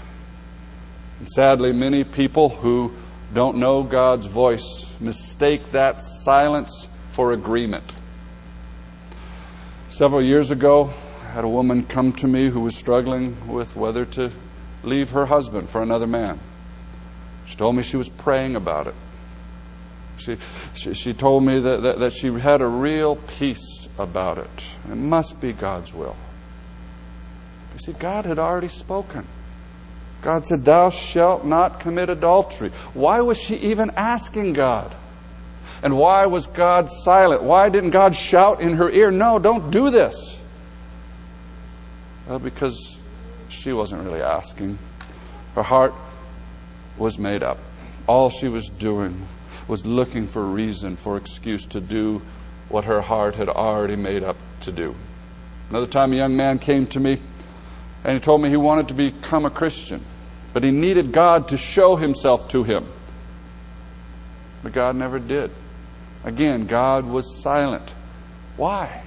And 1.19 1.29
sadly, 1.29 1.73
many 1.73 2.05
people 2.05 2.49
who 2.49 2.93
don't 3.33 3.59
know 3.59 3.83
God's 3.83 4.27
voice 4.27 4.95
mistake 5.01 5.73
that 5.73 6.03
silence 6.03 6.89
for 7.11 7.33
agreement. 7.33 7.93
Several 9.89 10.23
years 10.23 10.51
ago, 10.51 10.93
I 11.23 11.27
had 11.27 11.45
a 11.45 11.49
woman 11.49 11.85
come 11.85 12.13
to 12.15 12.29
me 12.29 12.49
who 12.49 12.61
was 12.61 12.77
struggling 12.77 13.49
with 13.49 13.77
whether 13.77 14.05
to 14.07 14.33
leave 14.87 15.11
her 15.11 15.27
husband 15.27 15.69
for 15.69 15.83
another 15.83 16.07
man. 16.07 16.39
She 17.47 17.57
told 17.57 17.77
me 17.77 17.83
she 17.83 17.97
was 17.97 18.09
praying 18.09 18.57
about 18.57 18.87
it. 18.87 18.95
She, 20.17 20.37
she, 20.75 20.95
she 20.95 21.13
told 21.13 21.45
me 21.45 21.59
that, 21.61 21.83
that, 21.83 21.99
that 22.01 22.13
she 22.13 22.33
had 22.33 22.61
a 22.61 22.67
real 22.67 23.17
peace 23.17 23.89
about 23.99 24.39
it. 24.39 24.65
It 24.91 24.95
must 24.95 25.41
be 25.41 25.53
God's 25.53 25.93
will. 25.93 26.17
You 27.75 27.79
see, 27.81 27.93
God 27.93 28.25
had 28.25 28.39
already 28.39 28.69
spoken. 28.69 29.27
God 30.23 30.47
said, 30.47 30.65
Thou 30.65 30.91
shalt 30.91 31.45
not 31.45 31.81
commit 31.81 32.09
adultery. 32.09 32.71
Why 32.95 33.21
was 33.21 33.39
she 33.39 33.57
even 33.57 33.91
asking 33.97 34.55
God? 34.55 34.95
And 35.83 35.97
why 35.97 36.27
was 36.27 36.47
God 36.47 36.89
silent? 36.89 37.43
Why 37.43 37.69
didn't 37.69 37.91
God 37.91 38.17
shout 38.17 38.61
in 38.61 38.75
her 38.75 38.89
ear, 38.89 39.11
No, 39.11 39.39
don't 39.39 39.71
do 39.71 39.91
this? 39.91 40.41
Well, 42.27 42.39
because 42.39 42.94
she 43.65 43.73
wasn't 43.73 44.05
really 44.05 44.21
asking. 44.21 44.79
Her 45.55 45.63
heart 45.63 45.95
was 46.99 47.19
made 47.19 47.43
up. 47.43 47.59
All 48.07 48.29
she 48.29 48.47
was 48.47 48.69
doing 48.69 49.27
was 49.67 49.87
looking 49.87 50.27
for 50.27 50.45
reason, 50.45 50.97
for 50.97 51.17
excuse 51.17 51.65
to 51.69 51.81
do 51.81 52.21
what 52.69 52.85
her 52.85 53.01
heart 53.01 53.37
had 53.37 53.49
already 53.49 53.97
made 53.97 54.23
up 54.23 54.37
to 54.61 54.73
do. 54.73 54.95
Another 55.71 55.87
time, 55.87 56.13
a 56.13 56.17
young 56.17 56.37
man 56.37 56.59
came 56.59 56.87
to 56.89 57.01
me 57.01 57.19
and 58.05 58.13
he 58.13 58.21
told 58.21 58.43
me 58.43 58.51
he 58.51 58.57
wanted 58.59 58.89
to 58.89 58.95
become 58.95 59.47
a 59.47 59.51
Christian, 59.51 60.05
but 60.53 60.63
he 60.63 60.71
needed 60.71 61.11
God 61.11 61.49
to 61.49 61.57
show 61.57 61.97
himself 61.97 62.49
to 62.51 62.65
him. 62.65 62.87
But 64.63 64.75
God 64.75 64.95
never 64.95 65.19
did. 65.19 65.51
Again, 66.23 66.67
God 66.67 67.07
was 67.07 67.43
silent. 67.43 67.91
Why? 68.59 69.03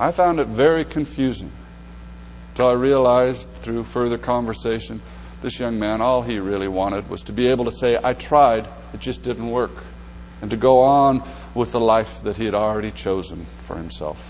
I 0.00 0.12
found 0.12 0.40
it 0.40 0.48
very 0.48 0.86
confusing 0.86 1.52
until 2.58 2.70
I 2.70 2.72
realized 2.72 3.48
through 3.62 3.84
further 3.84 4.18
conversation 4.18 5.00
this 5.42 5.60
young 5.60 5.78
man, 5.78 6.00
all 6.00 6.22
he 6.22 6.40
really 6.40 6.66
wanted 6.66 7.08
was 7.08 7.22
to 7.22 7.32
be 7.32 7.46
able 7.46 7.66
to 7.66 7.70
say, 7.70 7.96
I 8.02 8.14
tried, 8.14 8.66
it 8.92 8.98
just 8.98 9.22
didn't 9.22 9.48
work, 9.48 9.70
and 10.42 10.50
to 10.50 10.56
go 10.56 10.80
on 10.80 11.22
with 11.54 11.70
the 11.70 11.78
life 11.78 12.22
that 12.24 12.36
he 12.36 12.46
had 12.46 12.56
already 12.56 12.90
chosen 12.90 13.46
for 13.60 13.76
himself. 13.76 14.20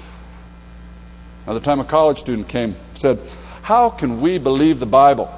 Another 1.47 1.65
time, 1.65 1.81
a 1.81 1.85
college 1.85 2.19
student 2.19 2.49
came 2.49 2.77
said, 2.93 3.19
How 3.63 3.89
can 3.89 4.21
we 4.21 4.37
believe 4.37 4.79
the 4.79 4.85
Bible? 4.85 5.35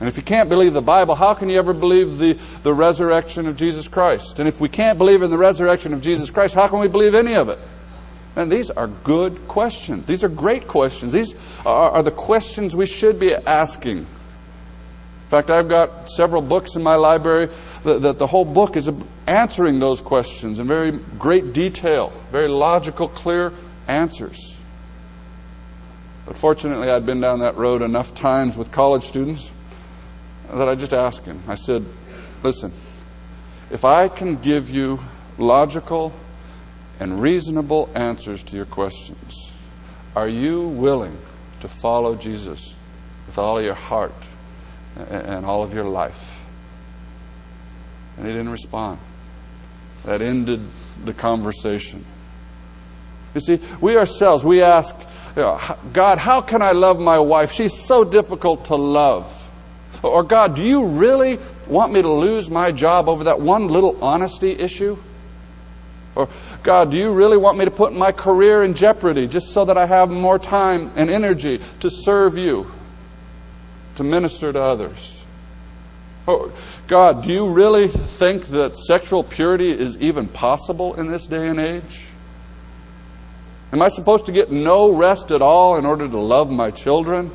And 0.00 0.08
if 0.08 0.16
you 0.16 0.22
can't 0.22 0.48
believe 0.48 0.72
the 0.72 0.80
Bible, 0.80 1.14
how 1.14 1.34
can 1.34 1.50
you 1.50 1.58
ever 1.58 1.74
believe 1.74 2.16
the, 2.16 2.38
the 2.62 2.72
resurrection 2.72 3.46
of 3.46 3.56
Jesus 3.56 3.88
Christ? 3.88 4.38
And 4.38 4.48
if 4.48 4.58
we 4.58 4.70
can't 4.70 4.96
believe 4.96 5.20
in 5.20 5.30
the 5.30 5.36
resurrection 5.36 5.92
of 5.92 6.00
Jesus 6.00 6.30
Christ, 6.30 6.54
how 6.54 6.66
can 6.68 6.78
we 6.78 6.88
believe 6.88 7.14
any 7.14 7.34
of 7.34 7.50
it? 7.50 7.58
And 8.34 8.50
these 8.50 8.70
are 8.70 8.86
good 8.86 9.46
questions. 9.48 10.06
These 10.06 10.24
are 10.24 10.28
great 10.28 10.66
questions. 10.66 11.12
These 11.12 11.34
are, 11.66 11.90
are 11.90 12.02
the 12.02 12.10
questions 12.10 12.74
we 12.74 12.86
should 12.86 13.20
be 13.20 13.34
asking. 13.34 13.98
In 13.98 14.06
fact, 15.28 15.50
I've 15.50 15.68
got 15.68 16.08
several 16.08 16.42
books 16.42 16.76
in 16.76 16.82
my 16.82 16.94
library 16.94 17.48
that, 17.84 18.02
that 18.02 18.18
the 18.18 18.26
whole 18.26 18.44
book 18.44 18.76
is 18.76 18.90
answering 19.26 19.78
those 19.78 20.00
questions 20.00 20.58
in 20.58 20.66
very 20.66 20.92
great 21.18 21.52
detail, 21.52 22.12
very 22.30 22.48
logical, 22.48 23.08
clear 23.08 23.52
answers. 23.88 24.56
But 26.26 26.36
fortunately, 26.36 26.90
I'd 26.90 27.06
been 27.06 27.20
down 27.20 27.40
that 27.40 27.56
road 27.56 27.82
enough 27.82 28.14
times 28.14 28.56
with 28.56 28.70
college 28.70 29.04
students 29.04 29.50
that 30.50 30.68
I 30.68 30.74
just 30.74 30.92
asked 30.92 31.24
him. 31.24 31.42
I 31.48 31.54
said, 31.54 31.84
Listen, 32.42 32.72
if 33.70 33.84
I 33.84 34.08
can 34.08 34.36
give 34.36 34.68
you 34.68 35.00
logical 35.38 36.12
and 37.02 37.20
reasonable 37.20 37.90
answers 37.96 38.44
to 38.44 38.54
your 38.54 38.64
questions, 38.64 39.50
are 40.14 40.28
you 40.28 40.68
willing 40.68 41.18
to 41.60 41.66
follow 41.66 42.14
Jesus 42.14 42.76
with 43.26 43.38
all 43.38 43.60
your 43.60 43.74
heart 43.74 44.14
and 45.10 45.44
all 45.44 45.64
of 45.64 45.74
your 45.74 45.84
life? 45.84 46.38
And 48.16 48.24
he 48.24 48.32
didn't 48.32 48.50
respond. 48.50 49.00
That 50.04 50.22
ended 50.22 50.60
the 51.04 51.12
conversation. 51.12 52.04
You 53.34 53.40
see, 53.40 53.60
we 53.80 53.96
ourselves, 53.96 54.44
we 54.44 54.62
ask, 54.62 54.94
God, 55.34 56.18
how 56.18 56.40
can 56.40 56.62
I 56.62 56.70
love 56.70 57.00
my 57.00 57.18
wife? 57.18 57.50
She's 57.50 57.76
so 57.76 58.04
difficult 58.04 58.66
to 58.66 58.76
love. 58.76 59.50
Or, 60.04 60.22
God, 60.22 60.54
do 60.54 60.64
you 60.64 60.86
really 60.86 61.40
want 61.66 61.92
me 61.92 62.00
to 62.00 62.12
lose 62.12 62.48
my 62.48 62.70
job 62.70 63.08
over 63.08 63.24
that 63.24 63.40
one 63.40 63.66
little 63.66 64.04
honesty 64.04 64.52
issue? 64.52 64.96
Or, 66.14 66.28
God, 66.62 66.92
do 66.92 66.96
you 66.96 67.12
really 67.12 67.36
want 67.36 67.58
me 67.58 67.64
to 67.64 67.70
put 67.70 67.92
my 67.92 68.12
career 68.12 68.62
in 68.62 68.74
jeopardy 68.74 69.26
just 69.26 69.48
so 69.48 69.64
that 69.64 69.76
I 69.76 69.86
have 69.86 70.10
more 70.10 70.38
time 70.38 70.92
and 70.94 71.10
energy 71.10 71.60
to 71.80 71.90
serve 71.90 72.38
you, 72.38 72.70
to 73.96 74.04
minister 74.04 74.52
to 74.52 74.62
others? 74.62 75.24
Or, 76.26 76.52
God, 76.86 77.24
do 77.24 77.32
you 77.32 77.50
really 77.50 77.88
think 77.88 78.46
that 78.48 78.76
sexual 78.76 79.24
purity 79.24 79.72
is 79.72 79.96
even 79.98 80.28
possible 80.28 80.94
in 80.94 81.08
this 81.08 81.26
day 81.26 81.48
and 81.48 81.58
age? 81.58 82.04
Am 83.72 83.82
I 83.82 83.88
supposed 83.88 84.26
to 84.26 84.32
get 84.32 84.52
no 84.52 84.94
rest 84.94 85.32
at 85.32 85.42
all 85.42 85.78
in 85.78 85.86
order 85.86 86.06
to 86.06 86.18
love 86.18 86.48
my 86.48 86.70
children? 86.70 87.32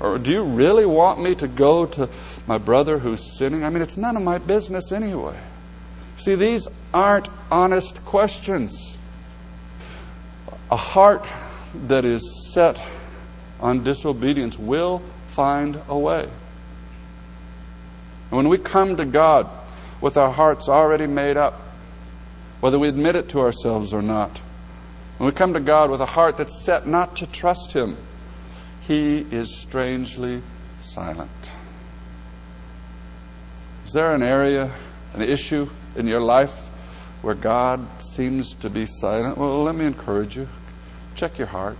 Or 0.00 0.18
do 0.18 0.32
you 0.32 0.42
really 0.42 0.86
want 0.86 1.20
me 1.20 1.36
to 1.36 1.46
go 1.46 1.86
to 1.86 2.08
my 2.48 2.58
brother 2.58 2.98
who's 2.98 3.38
sinning? 3.38 3.62
I 3.62 3.70
mean, 3.70 3.82
it's 3.82 3.96
none 3.96 4.16
of 4.16 4.22
my 4.24 4.38
business 4.38 4.90
anyway. 4.90 5.38
See, 6.16 6.34
these 6.34 6.68
aren't 6.92 7.28
honest 7.50 8.04
questions. 8.04 8.98
A 10.70 10.76
heart 10.76 11.26
that 11.86 12.04
is 12.04 12.52
set 12.52 12.80
on 13.60 13.84
disobedience 13.84 14.58
will 14.58 15.02
find 15.26 15.80
a 15.88 15.98
way. 15.98 16.22
And 16.22 16.30
when 18.30 18.48
we 18.48 18.58
come 18.58 18.96
to 18.96 19.04
God 19.04 19.48
with 20.00 20.16
our 20.16 20.30
hearts 20.30 20.68
already 20.68 21.06
made 21.06 21.36
up, 21.36 21.60
whether 22.60 22.78
we 22.78 22.88
admit 22.88 23.16
it 23.16 23.28
to 23.30 23.40
ourselves 23.40 23.92
or 23.92 24.02
not, 24.02 24.38
when 25.18 25.26
we 25.26 25.32
come 25.32 25.54
to 25.54 25.60
God 25.60 25.90
with 25.90 26.00
a 26.00 26.06
heart 26.06 26.36
that's 26.36 26.64
set 26.64 26.86
not 26.86 27.16
to 27.16 27.26
trust 27.26 27.72
Him, 27.72 27.96
he 28.80 29.18
is 29.30 29.54
strangely 29.54 30.42
silent. 30.80 31.30
Is 33.84 33.92
there 33.92 34.14
an 34.14 34.22
area, 34.22 34.72
an 35.14 35.22
issue 35.22 35.68
in 35.96 36.06
your 36.06 36.20
life 36.20 36.68
where 37.22 37.34
God 37.34 37.86
seems 38.02 38.54
to 38.54 38.70
be 38.70 38.86
silent? 38.86 39.38
Well, 39.38 39.62
let 39.62 39.74
me 39.74 39.84
encourage 39.84 40.36
you. 40.36 40.48
Check 41.14 41.38
your 41.38 41.46
heart. 41.48 41.78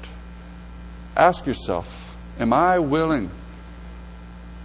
Ask 1.16 1.46
yourself 1.46 2.16
Am 2.38 2.52
I 2.52 2.78
willing 2.78 3.30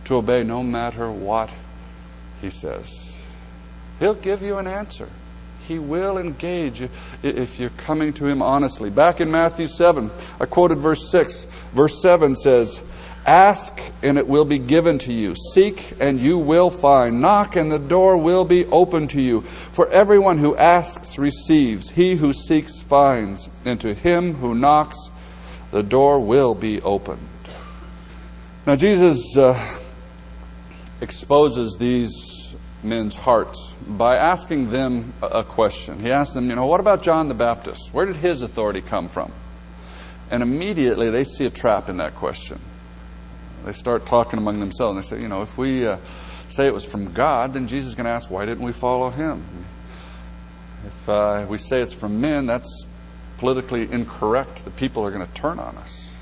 to 0.05 0.15
obey 0.15 0.43
no 0.43 0.63
matter 0.63 1.11
what 1.11 1.49
He 2.41 2.49
says? 2.49 3.19
He'll 3.99 4.13
give 4.13 4.41
you 4.41 4.57
an 4.57 4.67
answer. 4.67 5.09
He 5.67 5.79
will 5.79 6.17
engage 6.17 6.79
you 6.79 6.89
if 7.23 7.59
you're 7.59 7.69
coming 7.71 8.13
to 8.13 8.25
Him 8.25 8.41
honestly. 8.41 8.89
Back 8.89 9.19
in 9.19 9.29
Matthew 9.29 9.67
7, 9.67 10.09
I 10.39 10.45
quoted 10.45 10.77
verse 10.77 11.11
6. 11.11 11.45
Verse 11.73 12.01
7 12.01 12.35
says, 12.37 12.81
Ask 13.27 13.81
and 14.01 14.17
it 14.17 14.25
will 14.25 14.45
be 14.45 14.57
given 14.57 14.99
to 14.99 15.11
you. 15.11 15.35
Seek 15.53 15.95
and 15.99 16.17
you 16.17 16.37
will 16.37 16.69
find. 16.69 17.21
Knock 17.21 17.57
and 17.57 17.69
the 17.69 17.77
door 17.77 18.17
will 18.17 18.45
be 18.45 18.65
open 18.67 19.09
to 19.09 19.21
you. 19.21 19.41
For 19.73 19.89
everyone 19.89 20.37
who 20.37 20.55
asks 20.55 21.17
receives. 21.17 21.89
He 21.89 22.15
who 22.15 22.31
seeks 22.31 22.79
finds. 22.79 23.49
And 23.65 23.81
to 23.81 23.93
him 23.93 24.35
who 24.35 24.55
knocks, 24.55 24.97
the 25.71 25.83
door 25.83 26.21
will 26.21 26.55
be 26.55 26.81
opened. 26.81 27.27
Now, 28.65 28.77
Jesus 28.77 29.37
uh, 29.37 29.77
exposes 31.01 31.75
these 31.77 32.55
men's 32.83 33.15
hearts 33.15 33.73
by 33.87 34.17
asking 34.17 34.69
them 34.69 35.13
a 35.21 35.43
question. 35.43 35.99
He 35.99 36.11
asked 36.11 36.33
them, 36.33 36.49
you 36.49 36.55
know, 36.55 36.67
what 36.67 36.79
about 36.79 37.03
John 37.03 37.27
the 37.27 37.33
Baptist? 37.33 37.93
Where 37.93 38.05
did 38.05 38.17
his 38.17 38.41
authority 38.41 38.81
come 38.81 39.09
from? 39.09 39.31
And 40.29 40.43
immediately 40.43 41.09
they 41.09 41.23
see 41.23 41.45
a 41.45 41.49
trap 41.49 41.89
in 41.89 41.97
that 41.97 42.15
question. 42.15 42.59
They 43.67 43.73
start 43.73 44.05
talking 44.05 44.39
among 44.39 44.61
themselves 44.61 44.95
and 44.95 45.03
they 45.03 45.17
say, 45.17 45.21
you 45.21 45.27
know, 45.27 45.41
if 45.41 45.57
we 45.57 45.85
uh, 45.85 45.97
say 46.47 46.67
it 46.67 46.73
was 46.73 46.85
from 46.85 47.11
God, 47.11 47.51
then 47.51 47.67
Jesus 47.67 47.89
is 47.89 47.95
going 47.95 48.05
to 48.05 48.11
ask, 48.11 48.31
why 48.31 48.45
didn't 48.45 48.63
we 48.63 48.71
follow 48.71 49.09
him? 49.09 49.43
If 50.85 51.09
uh, 51.09 51.45
we 51.49 51.57
say 51.57 51.81
it's 51.81 51.93
from 51.93 52.21
men, 52.21 52.45
that's 52.45 52.85
politically 53.39 53.91
incorrect. 53.91 54.63
The 54.63 54.71
people 54.71 55.03
are 55.03 55.11
going 55.11 55.27
to 55.27 55.33
turn 55.33 55.59
on 55.59 55.75
us. 55.79 56.13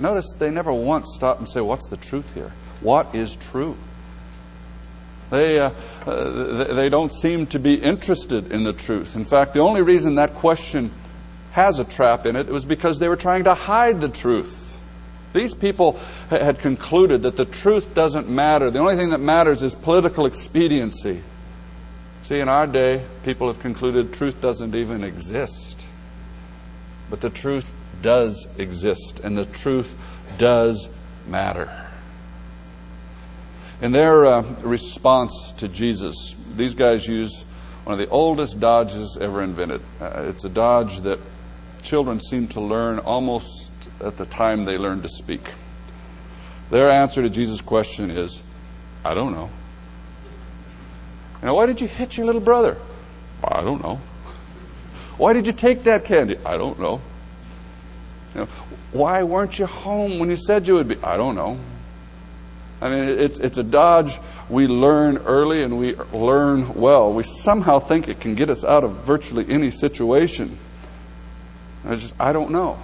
Notice 0.00 0.26
they 0.36 0.50
never 0.50 0.72
once 0.72 1.14
stop 1.14 1.38
and 1.38 1.48
say, 1.48 1.60
what's 1.60 1.86
the 1.86 1.96
truth 1.96 2.34
here? 2.34 2.52
What 2.80 3.14
is 3.14 3.36
true? 3.36 3.76
They, 5.30 5.60
uh, 5.60 5.70
uh, 6.06 6.74
they 6.74 6.88
don't 6.88 7.12
seem 7.12 7.46
to 7.48 7.60
be 7.60 7.74
interested 7.74 8.50
in 8.50 8.64
the 8.64 8.72
truth. 8.72 9.14
In 9.14 9.24
fact, 9.24 9.54
the 9.54 9.60
only 9.60 9.82
reason 9.82 10.16
that 10.16 10.34
question 10.34 10.90
has 11.52 11.78
a 11.78 11.84
trap 11.84 12.26
in 12.26 12.34
it, 12.34 12.48
it 12.48 12.52
was 12.52 12.64
because 12.64 12.98
they 12.98 13.06
were 13.06 13.14
trying 13.14 13.44
to 13.44 13.54
hide 13.54 14.00
the 14.00 14.08
truth. 14.08 14.69
These 15.32 15.54
people 15.54 15.98
had 16.28 16.58
concluded 16.58 17.22
that 17.22 17.36
the 17.36 17.44
truth 17.44 17.94
doesn't 17.94 18.28
matter. 18.28 18.70
The 18.70 18.80
only 18.80 18.96
thing 18.96 19.10
that 19.10 19.20
matters 19.20 19.62
is 19.62 19.74
political 19.74 20.26
expediency. 20.26 21.22
See, 22.22 22.40
in 22.40 22.48
our 22.48 22.66
day, 22.66 23.04
people 23.22 23.46
have 23.46 23.60
concluded 23.60 24.12
truth 24.12 24.40
doesn't 24.40 24.74
even 24.74 25.04
exist. 25.04 25.80
But 27.08 27.20
the 27.20 27.30
truth 27.30 27.72
does 28.02 28.46
exist, 28.58 29.20
and 29.20 29.36
the 29.36 29.46
truth 29.46 29.96
does 30.38 30.88
matter. 31.26 31.86
In 33.80 33.92
their 33.92 34.26
uh, 34.26 34.42
response 34.62 35.52
to 35.58 35.68
Jesus, 35.68 36.34
these 36.54 36.74
guys 36.74 37.06
use 37.06 37.44
one 37.84 37.94
of 37.94 37.98
the 37.98 38.08
oldest 38.08 38.60
dodges 38.60 39.16
ever 39.18 39.42
invented. 39.42 39.80
Uh, 40.00 40.26
it's 40.28 40.44
a 40.44 40.50
dodge 40.50 41.00
that 41.00 41.18
children 41.82 42.20
seem 42.20 42.46
to 42.48 42.60
learn 42.60 42.98
almost 42.98 43.69
at 44.00 44.16
the 44.16 44.26
time 44.26 44.64
they 44.64 44.78
learned 44.78 45.02
to 45.02 45.08
speak. 45.08 45.42
Their 46.70 46.90
answer 46.90 47.22
to 47.22 47.30
Jesus' 47.30 47.60
question 47.60 48.10
is, 48.10 48.42
I 49.04 49.14
don't 49.14 49.32
know. 49.32 49.50
Now, 51.42 51.54
why 51.54 51.66
did 51.66 51.80
you 51.80 51.88
hit 51.88 52.16
your 52.16 52.26
little 52.26 52.40
brother? 52.40 52.76
I 53.42 53.62
don't 53.62 53.82
know. 53.82 54.00
Why 55.16 55.32
did 55.32 55.46
you 55.46 55.52
take 55.52 55.84
that 55.84 56.04
candy? 56.04 56.36
I 56.44 56.56
don't 56.56 56.78
know. 56.78 57.00
You 58.34 58.40
know. 58.42 58.46
Why 58.92 59.22
weren't 59.22 59.58
you 59.58 59.66
home 59.66 60.18
when 60.18 60.30
you 60.30 60.36
said 60.36 60.66
you 60.66 60.74
would 60.74 60.88
be? 60.88 60.96
I 61.02 61.16
don't 61.16 61.34
know. 61.34 61.58
I 62.80 62.88
mean, 62.88 63.18
it's, 63.18 63.38
it's 63.38 63.58
a 63.58 63.62
dodge 63.62 64.18
we 64.48 64.66
learn 64.66 65.18
early 65.18 65.62
and 65.62 65.78
we 65.78 65.94
learn 66.12 66.74
well. 66.74 67.12
We 67.12 67.22
somehow 67.22 67.78
think 67.78 68.08
it 68.08 68.20
can 68.20 68.34
get 68.34 68.48
us 68.48 68.64
out 68.64 68.84
of 68.84 69.04
virtually 69.04 69.46
any 69.48 69.70
situation. 69.70 70.58
I 71.84 71.96
just, 71.96 72.14
I 72.18 72.32
don't 72.32 72.50
know. 72.50 72.82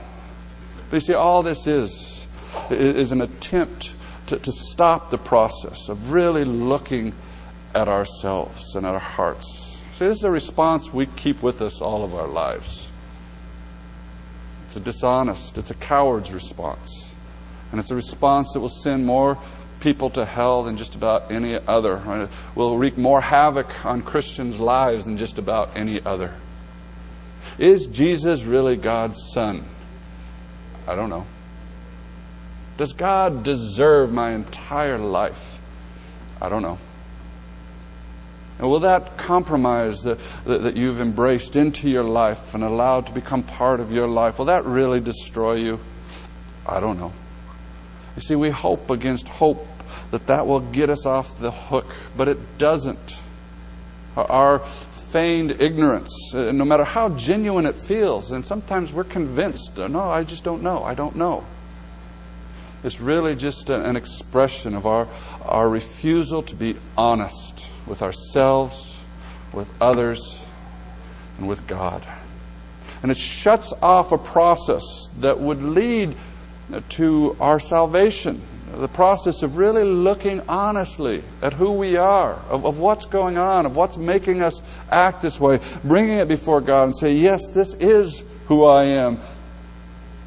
But 0.90 0.96
you 0.96 1.01
see, 1.01 1.14
all 1.14 1.42
this 1.42 1.66
is, 1.66 2.27
is 2.70 3.12
an 3.12 3.20
attempt 3.20 3.92
to, 4.29 4.38
to 4.38 4.53
stop 4.53 5.11
the 5.11 5.18
process 5.18 5.88
of 5.88 6.12
really 6.12 6.44
looking 6.44 7.12
at 7.75 7.88
ourselves 7.88 8.75
and 8.75 8.87
at 8.87 8.92
our 8.92 8.99
hearts. 8.99 9.79
See, 9.92 10.07
this 10.07 10.18
is 10.18 10.25
a 10.25 10.31
response 10.31 10.92
we 10.92 11.07
keep 11.07 11.42
with 11.42 11.62
us 11.62 11.81
all 11.81 12.05
of 12.05 12.14
our 12.14 12.29
lives. 12.29 12.88
It's 14.66 14.77
a 14.77 14.81
dishonest, 14.81 15.59
it's 15.59 15.70
a 15.70 15.75
coward's 15.75 16.33
response. 16.33 17.11
And 17.70 17.81
it's 17.81 17.90
a 17.90 17.94
response 17.94 18.53
that 18.53 18.61
will 18.61 18.68
send 18.68 19.05
more 19.07 19.38
people 19.81 20.11
to 20.11 20.25
hell 20.25 20.62
than 20.62 20.77
just 20.77 20.94
about 20.94 21.31
any 21.31 21.57
other. 21.57 22.01
It 22.22 22.31
will 22.55 22.79
wreak 22.79 22.96
more 22.96 23.20
havoc 23.20 23.85
on 23.85 24.03
Christians' 24.03 24.59
lives 24.59 25.05
than 25.05 25.18
just 25.18 25.38
about 25.38 25.77
any 25.77 26.05
other. 26.05 26.35
Is 27.59 27.87
Jesus 27.87 28.42
really 28.42 28.77
God's 28.77 29.33
Son? 29.33 29.64
I 30.87 30.94
don't 30.94 31.11
know. 31.11 31.27
Does 32.77 32.92
God 32.92 33.42
deserve 33.42 34.12
my 34.12 34.33
entire 34.33 34.99
life? 34.99 35.59
I 36.40 36.49
don't 36.49 36.62
know. 36.62 36.79
And 38.59 38.68
will 38.70 38.81
that 38.81 39.18
compromise 39.18 40.03
that, 40.05 40.18
that, 40.44 40.62
that, 40.62 40.77
you've 40.77 41.01
embraced 41.01 41.57
into 41.57 41.90
your 41.90 42.05
life 42.05 42.55
and 42.55 42.64
allowed 42.64 43.07
to 43.09 43.12
become 43.12 43.42
part 43.42 43.81
of 43.81 43.92
your 43.92 44.09
life, 44.09 44.38
will 44.38 44.46
that 44.46 44.64
really 44.64 45.01
destroy 45.01 45.55
you? 45.55 45.79
I 46.66 46.81
don't 46.81 46.99
know. 46.99 47.12
You 48.16 48.22
see, 48.22 48.35
we 48.35 48.49
hope 48.49 48.88
against 48.88 49.29
hope 49.29 49.66
that 50.11 50.27
that 50.29 50.46
will 50.46 50.61
get 50.61 50.88
us 50.88 51.05
off 51.05 51.38
the 51.38 51.51
hook, 51.51 51.94
but 52.16 52.29
it 52.29 52.59
doesn't. 52.59 53.18
Our 54.16 54.62
feigned 55.11 55.61
ignorance, 55.61 56.35
uh, 56.35 56.53
no 56.53 56.64
matter 56.64 56.85
how 56.85 57.09
genuine 57.11 57.66
it 57.66 57.77
feels, 57.77 58.33
and 58.33 58.45
sometimes 58.45 58.92
we're 58.92 59.05
convinced, 59.05 59.79
uh, 59.79 59.88
no, 59.88 60.01
I 60.01 60.25
just 60.25 60.45
don't 60.45 60.62
know, 60.62 60.83
I 60.83 60.95
don't 60.95 61.16
know. 61.16 61.45
It's 62.83 63.01
really 63.01 63.35
just 63.35 63.71
uh, 63.71 63.81
an 63.81 63.97
expression 63.97 64.75
of 64.75 64.87
our, 64.87 65.09
our 65.42 65.69
refusal 65.69 66.42
to 66.42 66.55
be 66.55 66.77
honest 66.97 67.66
with 67.87 68.03
ourselves, 68.03 69.03
with 69.53 69.71
others, 69.81 70.42
and 71.38 71.49
with 71.49 71.66
God. 71.66 72.07
And 73.03 73.11
it 73.11 73.16
shuts 73.16 73.73
off 73.83 74.12
a 74.12 74.19
process 74.19 75.09
that 75.21 75.38
would 75.38 75.62
lead 75.62 76.16
uh, 76.73 76.81
to 76.90 77.37
our 77.40 77.61
salvation. 77.61 78.40
The 78.77 78.89
process 78.89 79.43
of 79.43 79.57
really 79.57 79.85
looking 79.85 80.43
honestly 80.49 81.25
at 81.41 81.55
who 81.55 81.73
we 81.73 81.97
are, 81.97 82.35
of, 82.51 82.67
of, 82.67 82.79
what's 82.79 83.07
going 83.07 83.39
on, 83.39 83.65
of 83.65 83.75
what's 83.75 83.97
making 83.97 84.43
us 84.43 84.61
act 84.91 85.23
this 85.23 85.41
way, 85.41 85.61
bringing 85.83 86.19
it 86.19 86.29
before 86.29 86.61
God 86.61 86.85
and 86.85 86.97
say, 86.97 87.15
Yes, 87.15 87.49
this 87.49 87.73
is 87.75 88.23
who 88.49 88.65
I 88.65 88.85
am. 88.85 89.19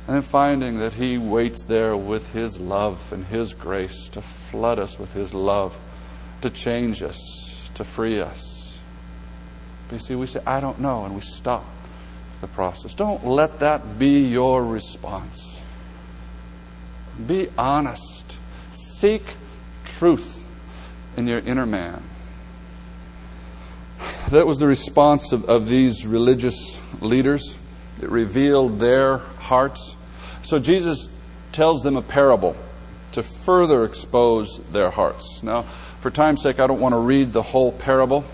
And 0.08 0.16
then 0.16 0.22
finding 0.24 0.80
that 0.80 0.94
He 0.94 1.20
waits 1.20 1.62
there 1.62 1.96
with 1.96 2.28
His 2.34 2.60
love 2.60 3.14
and 3.14 3.24
His 3.24 3.54
grace 3.54 4.08
to 4.10 4.22
flood 4.24 4.80
us 4.80 4.98
with 4.98 5.14
His 5.14 5.32
love, 5.32 5.78
to 6.42 6.50
change 6.50 7.04
us, 7.04 7.70
to 7.76 7.84
free 7.84 8.20
us. 8.20 8.80
But 9.88 9.96
you 9.96 10.00
see, 10.00 10.16
we 10.16 10.26
say, 10.26 10.42
I 10.48 10.60
don't 10.60 10.80
know, 10.80 11.06
and 11.06 11.14
we 11.14 11.22
stop 11.22 11.66
the 12.42 12.48
process. 12.48 12.96
Don't 12.96 13.28
let 13.28 13.60
that 13.60 14.00
be 14.00 14.28
your 14.28 14.64
response. 14.64 15.62
Be 17.28 17.50
honest. 17.58 18.39
Seek 19.00 19.24
truth 19.86 20.44
in 21.16 21.26
your 21.26 21.40
inner 21.40 21.66
man. 21.66 22.04
That 24.32 24.46
was 24.46 24.58
the 24.58 24.68
response 24.68 25.32
of, 25.32 25.46
of 25.46 25.70
these 25.70 26.06
religious 26.06 26.82
leaders. 27.00 27.58
It 28.02 28.10
revealed 28.10 28.82
their 28.82 29.20
hearts. 29.20 29.96
So 30.42 30.60
Jesus 30.60 31.08
tells 31.54 31.82
them 31.82 31.96
a 31.96 32.02
parable 32.02 32.58
to 33.14 33.24
further 33.24 33.86
expose 33.86 34.60
their 34.74 34.90
hearts. 34.90 35.44
Now, 35.44 35.62
for 36.02 36.12
time's 36.12 36.42
sake, 36.42 36.60
I 36.60 36.68
don't 36.68 36.82
want 36.82 36.92
to 36.92 37.00
read 37.00 37.32
the 37.32 37.42
whole 37.42 37.72
parable, 37.72 38.26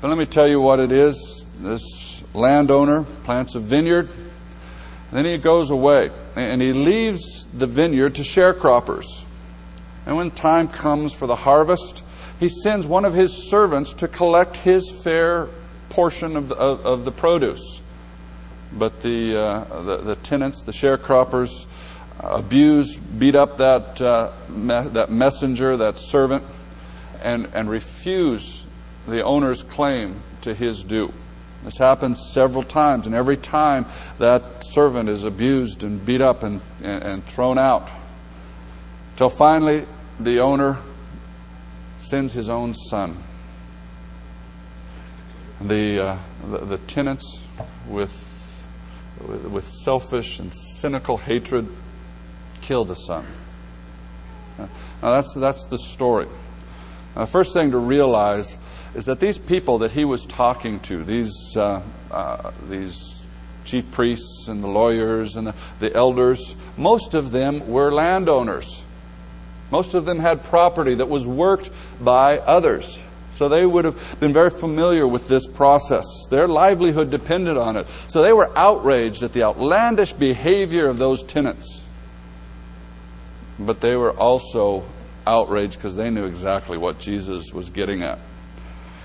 but 0.00 0.06
let 0.06 0.16
me 0.16 0.26
tell 0.26 0.46
you 0.46 0.60
what 0.60 0.78
it 0.78 0.92
is. 0.92 1.44
This 1.58 2.22
landowner 2.36 3.02
plants 3.24 3.56
a 3.56 3.58
vineyard, 3.58 4.10
then 5.10 5.24
he 5.24 5.38
goes 5.38 5.72
away 5.72 6.12
and 6.36 6.62
he 6.62 6.72
leaves 6.72 7.48
the 7.52 7.66
vineyard 7.66 8.14
to 8.14 8.22
sharecroppers. 8.22 9.24
And 10.06 10.16
when 10.16 10.30
time 10.30 10.68
comes 10.68 11.12
for 11.12 11.26
the 11.26 11.36
harvest, 11.36 12.02
he 12.40 12.48
sends 12.48 12.86
one 12.86 13.04
of 13.04 13.14
his 13.14 13.50
servants 13.50 13.92
to 13.94 14.08
collect 14.08 14.56
his 14.56 14.90
fair 14.90 15.48
portion 15.90 16.36
of 16.36 16.48
the, 16.48 16.56
of, 16.56 16.84
of 16.84 17.04
the 17.04 17.12
produce. 17.12 17.80
But 18.72 19.02
the, 19.02 19.36
uh, 19.36 19.82
the, 19.82 19.96
the, 19.98 20.16
tenants, 20.16 20.62
the 20.62 20.72
sharecroppers, 20.72 21.66
uh, 22.20 22.28
abuse, 22.28 22.96
beat 22.96 23.34
up 23.34 23.58
that, 23.58 24.00
uh, 24.00 24.32
me- 24.48 24.88
that 24.88 25.10
messenger, 25.10 25.76
that 25.76 25.98
servant, 25.98 26.42
and, 27.22 27.48
and 27.54 27.70
refuse 27.70 28.66
the 29.06 29.22
owner's 29.22 29.62
claim 29.62 30.22
to 30.40 30.54
his 30.54 30.82
due. 30.82 31.12
This 31.64 31.78
happens 31.78 32.32
several 32.32 32.64
times, 32.64 33.06
and 33.06 33.14
every 33.14 33.36
time 33.36 33.86
that 34.18 34.64
servant 34.64 35.08
is 35.08 35.22
abused 35.22 35.84
and 35.84 36.04
beat 36.04 36.20
up 36.20 36.42
and, 36.42 36.60
and, 36.82 37.04
and 37.04 37.24
thrown 37.24 37.58
out. 37.58 37.88
Till 39.16 39.28
finally 39.28 39.86
the 40.18 40.40
owner 40.40 40.78
sends 41.98 42.32
his 42.32 42.48
own 42.48 42.74
son. 42.74 43.16
The, 45.60 46.00
uh, 46.00 46.18
the, 46.50 46.58
the, 46.58 46.78
tenants, 46.78 47.42
with, 47.88 48.66
with 49.20 49.72
selfish 49.72 50.40
and 50.40 50.52
cynical 50.54 51.16
hatred, 51.16 51.68
kill 52.62 52.84
the 52.84 52.96
son. 52.96 53.24
Now, 54.58 54.68
that's, 55.00 55.34
that's 55.34 55.66
the 55.66 55.78
story. 55.78 56.26
Now, 57.14 57.22
the 57.22 57.30
first 57.30 57.52
thing 57.52 57.70
to 57.70 57.78
realize 57.78 58.56
is 58.94 59.04
that 59.06 59.20
these 59.20 59.38
people 59.38 59.78
that 59.78 59.92
he 59.92 60.04
was 60.04 60.26
talking 60.26 60.80
to, 60.80 61.04
these, 61.04 61.56
uh, 61.56 61.82
uh, 62.10 62.50
these 62.68 63.24
chief 63.64 63.90
priests 63.92 64.48
and 64.48 64.62
the 64.62 64.68
lawyers 64.68 65.36
and 65.36 65.46
the, 65.46 65.54
the 65.78 65.94
elders, 65.94 66.56
most 66.76 67.14
of 67.14 67.30
them 67.30 67.68
were 67.68 67.92
landowners. 67.92 68.84
Most 69.72 69.94
of 69.94 70.04
them 70.04 70.18
had 70.18 70.44
property 70.44 70.96
that 70.96 71.08
was 71.08 71.26
worked 71.26 71.70
by 71.98 72.36
others. 72.36 72.98
So 73.36 73.48
they 73.48 73.64
would 73.64 73.86
have 73.86 74.20
been 74.20 74.34
very 74.34 74.50
familiar 74.50 75.08
with 75.08 75.28
this 75.28 75.46
process. 75.46 76.04
Their 76.28 76.46
livelihood 76.46 77.10
depended 77.10 77.56
on 77.56 77.78
it. 77.78 77.86
So 78.08 78.20
they 78.20 78.34
were 78.34 78.56
outraged 78.56 79.22
at 79.22 79.32
the 79.32 79.44
outlandish 79.44 80.12
behavior 80.12 80.88
of 80.88 80.98
those 80.98 81.22
tenants. 81.22 81.82
But 83.58 83.80
they 83.80 83.96
were 83.96 84.10
also 84.10 84.84
outraged 85.26 85.76
because 85.76 85.96
they 85.96 86.10
knew 86.10 86.26
exactly 86.26 86.76
what 86.76 86.98
Jesus 86.98 87.54
was 87.54 87.70
getting 87.70 88.02
at. 88.02 88.18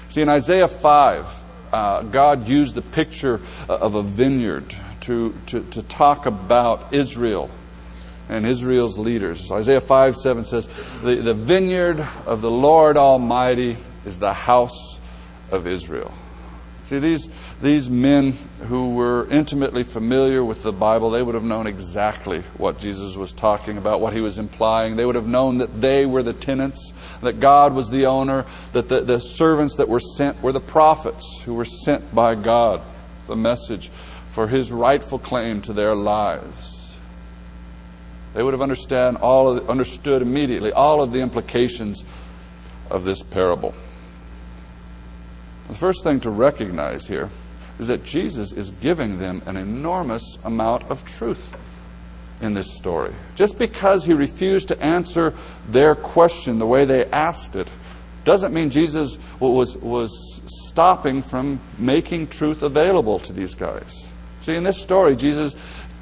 See, 0.09 0.21
in 0.21 0.27
Isaiah 0.27 0.67
5, 0.67 1.43
uh, 1.71 2.01
God 2.03 2.45
used 2.45 2.75
the 2.75 2.81
picture 2.81 3.39
of 3.69 3.95
a 3.95 4.03
vineyard 4.03 4.75
to, 5.01 5.33
to, 5.45 5.61
to 5.61 5.81
talk 5.81 6.25
about 6.25 6.93
Israel 6.93 7.49
and 8.29 8.45
Israel's 8.45 8.97
leaders. 8.97 9.51
Isaiah 9.51 9.81
5 9.81 10.15
7 10.15 10.43
says, 10.43 10.69
the, 11.03 11.15
the 11.15 11.33
vineyard 11.33 12.05
of 12.25 12.41
the 12.41 12.51
Lord 12.51 12.97
Almighty 12.97 13.77
is 14.05 14.19
the 14.19 14.33
house 14.33 14.99
of 15.51 15.67
Israel. 15.67 16.13
See, 16.87 16.99
these, 16.99 17.27
these 17.61 17.89
men 17.89 18.31
who 18.69 18.91
were 18.91 19.27
intimately 19.29 19.83
familiar 19.83 20.41
with 20.41 20.63
the 20.63 20.71
Bible, 20.71 21.09
they 21.09 21.21
would 21.21 21.35
have 21.35 21.43
known 21.43 21.67
exactly 21.67 22.43
what 22.55 22.79
Jesus 22.79 23.17
was 23.17 23.33
talking 23.33 23.77
about, 23.77 23.99
what 23.99 24.13
he 24.13 24.21
was 24.21 24.39
implying. 24.39 24.95
They 24.95 25.03
would 25.03 25.15
have 25.15 25.27
known 25.27 25.57
that 25.57 25.81
they 25.81 26.05
were 26.05 26.23
the 26.23 26.31
tenants, 26.31 26.93
that 27.21 27.41
God 27.41 27.73
was 27.73 27.89
the 27.89 28.05
owner, 28.05 28.45
that 28.71 28.87
the, 28.87 29.01
the 29.01 29.19
servants 29.19 29.75
that 29.75 29.89
were 29.89 29.99
sent 29.99 30.41
were 30.41 30.53
the 30.53 30.61
prophets 30.61 31.41
who 31.43 31.55
were 31.55 31.65
sent 31.65 32.15
by 32.15 32.35
God, 32.35 32.81
the 33.25 33.35
message 33.35 33.91
for 34.29 34.47
his 34.47 34.71
rightful 34.71 35.19
claim 35.19 35.61
to 35.63 35.73
their 35.73 35.93
lives. 35.93 36.76
They 38.37 38.43
would 38.43 38.53
have 38.53 38.61
understand 38.61 39.17
all 39.17 39.59
understood 39.67 40.21
immediately 40.21 40.71
all 40.71 41.01
of 41.01 41.11
the 41.11 41.21
implications 41.21 42.03
of 42.91 43.03
this 43.03 43.23
parable. 43.23 43.73
The 45.69 45.73
first 45.73 46.03
thing 46.03 46.19
to 46.19 46.29
recognize 46.29 47.07
here 47.07 47.31
is 47.79 47.87
that 47.87 48.03
Jesus 48.03 48.51
is 48.51 48.69
giving 48.69 49.17
them 49.17 49.41
an 49.47 49.57
enormous 49.57 50.37
amount 50.43 50.83
of 50.91 51.03
truth 51.03 51.51
in 52.39 52.53
this 52.53 52.71
story. 52.77 53.11
Just 53.33 53.57
because 53.57 54.05
he 54.05 54.13
refused 54.13 54.67
to 54.67 54.79
answer 54.83 55.33
their 55.67 55.95
question 55.95 56.59
the 56.59 56.67
way 56.67 56.85
they 56.85 57.05
asked 57.05 57.55
it 57.55 57.71
doesn't 58.23 58.53
mean 58.53 58.69
Jesus 58.69 59.17
was, 59.39 59.75
was 59.77 60.43
stopping 60.67 61.23
from 61.23 61.59
making 61.79 62.27
truth 62.27 62.61
available 62.61 63.17
to 63.17 63.33
these 63.33 63.55
guys. 63.55 64.05
See, 64.41 64.55
in 64.55 64.63
this 64.63 64.79
story, 64.79 65.15
Jesus 65.15 65.55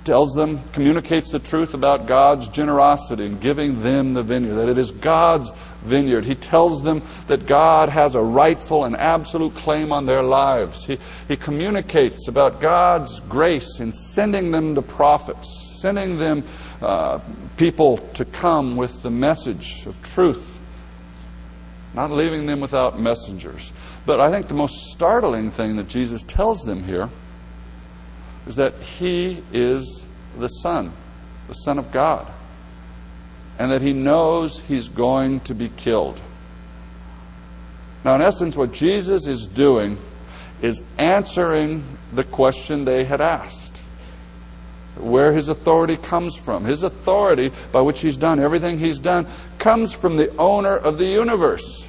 tells 0.06 0.34
them, 0.34 0.62
communicates 0.72 1.32
the 1.32 1.40
truth 1.40 1.74
about 1.74 2.08
God's 2.08 2.48
generosity 2.48 3.26
in 3.26 3.40
giving 3.40 3.82
them 3.82 4.14
the 4.14 4.24
vineyard, 4.24 4.56
that 4.56 4.70
it 4.70 4.78
is 4.78 4.92
God's 4.92 5.52
vineyard. 5.84 6.26
He 6.26 6.36
tells 6.36 6.84
them 6.84 7.02
that 7.28 7.46
God 7.46 7.90
has 7.90 8.16
a 8.16 8.22
rightful 8.22 8.86
and 8.86 8.96
absolute 8.96 9.56
claim 9.56 9.92
on 9.92 10.06
their 10.06 10.24
lives. 10.24 10.86
He, 10.86 11.00
he 11.28 11.36
communicates 11.36 12.28
about 12.28 12.62
God's 12.62 13.20
grace 13.22 13.80
in 13.80 13.92
sending 13.92 14.52
them 14.52 14.76
the 14.76 14.82
prophets, 14.82 15.76
sending 15.80 16.18
them 16.18 16.44
uh, 16.82 17.20
people 17.58 17.98
to 18.14 18.26
come 18.26 18.78
with 18.78 19.02
the 19.02 19.12
message 19.12 19.86
of 19.86 20.02
truth, 20.02 20.60
not 21.94 22.12
leaving 22.12 22.46
them 22.46 22.60
without 22.60 23.00
messengers. 23.00 23.74
But 24.06 24.20
I 24.20 24.30
think 24.30 24.48
the 24.48 24.54
most 24.54 24.92
startling 24.92 25.52
thing 25.52 25.78
that 25.78 25.88
Jesus 25.88 26.22
tells 26.24 26.64
them 26.64 26.84
here 26.84 27.10
is 28.48 28.56
that 28.58 28.76
he 28.76 29.44
is 29.52 30.06
the 30.38 30.48
Son, 30.48 30.92
the 31.48 31.54
Son 31.54 31.80
of 31.80 31.92
God, 31.92 32.32
and 33.58 33.72
that 33.72 33.82
he 33.82 33.94
knows 33.94 34.60
he's 34.60 34.88
going 34.90 35.40
to 35.42 35.56
be 35.56 35.70
killed. 35.70 36.20
Now, 38.04 38.16
in 38.16 38.22
essence, 38.22 38.56
what 38.56 38.72
Jesus 38.72 39.28
is 39.28 39.48
doing 39.48 39.98
is 40.62 40.82
answering 40.98 41.84
the 42.14 42.24
question 42.24 42.86
they 42.86 43.04
had 43.04 43.22
asked 43.22 43.66
where 44.98 45.34
his 45.34 45.50
authority 45.50 45.98
comes 45.98 46.36
from. 46.36 46.66
His 46.66 46.84
authority, 46.84 47.52
by 47.72 47.82
which 47.82 48.02
he's 48.02 48.18
done 48.18 48.40
everything 48.40 48.80
he's 48.80 49.00
done, 49.00 49.28
comes 49.58 49.94
from 49.94 50.18
the 50.18 50.36
owner 50.38 50.76
of 50.76 50.98
the 50.98 51.06
universe, 51.06 51.88